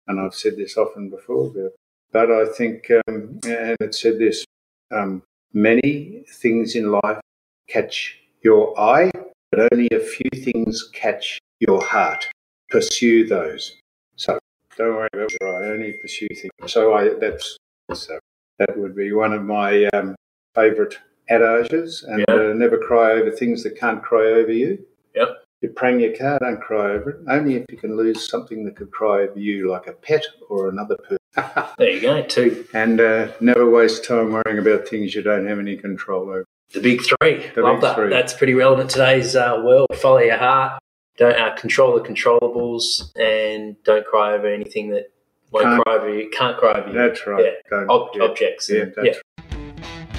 and 0.07 0.19
I've 0.19 0.33
said 0.35 0.55
this 0.57 0.77
often 0.77 1.09
before 1.09 1.49
but, 1.55 1.71
but 2.11 2.31
I 2.31 2.45
think 2.57 2.89
um, 3.07 3.39
and 3.45 3.75
it 3.81 3.93
said 3.95 4.17
this 4.19 4.45
um, 4.91 5.23
many 5.53 6.23
things 6.29 6.75
in 6.75 6.91
life 6.91 7.19
catch 7.67 8.17
your 8.43 8.79
eye 8.79 9.11
but 9.51 9.67
only 9.71 9.87
a 9.91 9.99
few 9.99 10.29
things 10.47 10.89
catch 10.93 11.39
your 11.59 11.81
heart. 11.83 12.27
Pursue 12.73 13.27
those. 13.27 13.77
So 14.15 14.39
don't 14.77 14.95
worry 14.95 15.07
about 15.13 15.31
what 15.41 15.49
I 15.63 15.67
only 15.67 15.93
pursue 16.01 16.27
things. 16.29 16.51
So 16.73 16.93
I 16.95 17.13
that's 17.19 17.55
so 17.93 18.17
that 18.57 18.75
would 18.77 18.95
be 18.95 19.13
one 19.13 19.31
of 19.31 19.43
my 19.43 19.85
um, 19.93 20.15
favourite 20.55 20.97
adages. 21.29 22.03
And 22.07 22.25
Yeah. 22.27 22.33
uh, 22.35 22.53
never 22.53 22.79
cry 22.79 23.11
over 23.11 23.29
things 23.29 23.61
that 23.63 23.77
can't 23.79 24.01
cry 24.01 24.25
over 24.25 24.51
you. 24.51 24.83
Yep. 25.15 25.29
You're 25.61 25.73
praying 25.73 25.99
your 26.01 26.15
car, 26.17 26.39
don't 26.39 26.59
cry 26.59 26.91
over 26.93 27.11
it. 27.11 27.17
Only 27.29 27.55
if 27.57 27.65
you 27.69 27.77
can 27.77 27.95
lose 27.95 28.27
something 28.27 28.65
that 28.65 28.75
could 28.75 28.89
cry 28.91 29.21
over 29.21 29.39
you, 29.39 29.69
like 29.71 29.85
a 29.87 29.93
pet 29.93 30.25
or 30.49 30.67
another 30.69 30.97
person. 30.97 31.17
There 31.77 31.89
you 31.91 32.01
go, 32.01 32.21
two. 32.23 32.65
and 32.73 32.99
uh, 32.99 33.31
never 33.39 33.69
waste 33.69 34.03
time 34.03 34.31
worrying 34.33 34.59
about 34.59 34.87
things 34.87 35.13
you 35.15 35.21
don't 35.21 35.45
have 35.47 35.59
any 35.59 35.77
control 35.77 36.23
over. 36.29 36.45
The 36.73 36.81
big 36.81 37.01
three. 37.01 37.49
The 37.55 37.61
Love 37.61 37.75
big 37.77 37.81
that. 37.81 37.95
three. 37.95 38.09
That's 38.09 38.33
pretty 38.33 38.55
relevant 38.55 38.89
today's 38.89 39.35
uh, 39.35 39.61
world. 39.63 39.87
Follow 39.95 40.19
your 40.19 40.37
heart. 40.37 40.79
Don't 41.17 41.37
uh, 41.37 41.55
control 41.55 41.93
the 41.93 42.01
controllables, 42.07 43.15
and 43.17 43.75
don't 43.83 44.05
cry 44.05 44.33
over 44.33 44.47
anything 44.47 44.89
that 44.89 45.11
won't 45.51 45.65
Can't- 45.65 45.83
cry 45.83 45.95
over 45.95 46.09
you. 46.13 46.29
Can't 46.31 46.57
cry 46.57 46.79
over 46.79 46.87
you. 46.87 46.93
That's 46.93 47.27
right. 47.27 47.53
Yeah. 47.71 47.85
Ob- 47.89 48.09
yeah. 48.15 48.23
Objects. 48.23 48.69
Yeah, 48.69 48.85
that's 48.95 49.21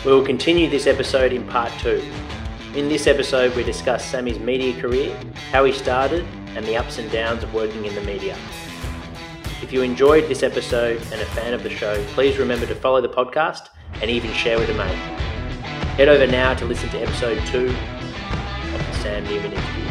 We 0.04 0.12
will 0.12 0.24
continue 0.24 0.70
this 0.70 0.86
episode 0.86 1.32
in 1.32 1.46
part 1.48 1.72
two. 1.80 2.02
In 2.76 2.88
this 2.88 3.06
episode, 3.06 3.54
we 3.56 3.62
discuss 3.64 4.04
Sammy's 4.04 4.38
media 4.38 4.80
career, 4.80 5.16
how 5.50 5.64
he 5.64 5.72
started, 5.72 6.24
and 6.56 6.64
the 6.66 6.76
ups 6.76 6.98
and 6.98 7.10
downs 7.10 7.42
of 7.42 7.52
working 7.54 7.84
in 7.84 7.94
the 7.94 8.00
media. 8.02 8.36
If 9.62 9.72
you 9.72 9.82
enjoyed 9.82 10.28
this 10.28 10.42
episode 10.42 11.00
and 11.12 11.20
a 11.20 11.26
fan 11.26 11.54
of 11.54 11.62
the 11.62 11.70
show, 11.70 12.04
please 12.08 12.36
remember 12.38 12.66
to 12.66 12.74
follow 12.74 13.00
the 13.00 13.08
podcast 13.08 13.68
and 14.00 14.10
even 14.10 14.32
share 14.32 14.58
with 14.58 14.68
a 14.68 14.74
mate. 14.74 14.94
Head 15.96 16.08
over 16.08 16.26
now 16.26 16.54
to 16.54 16.64
listen 16.64 16.88
to 16.90 16.98
episode 17.00 17.44
two 17.46 17.66
of 17.68 18.86
the 18.86 18.92
Sam 19.02 19.24
Newman 19.24 19.52
interview. 19.52 19.84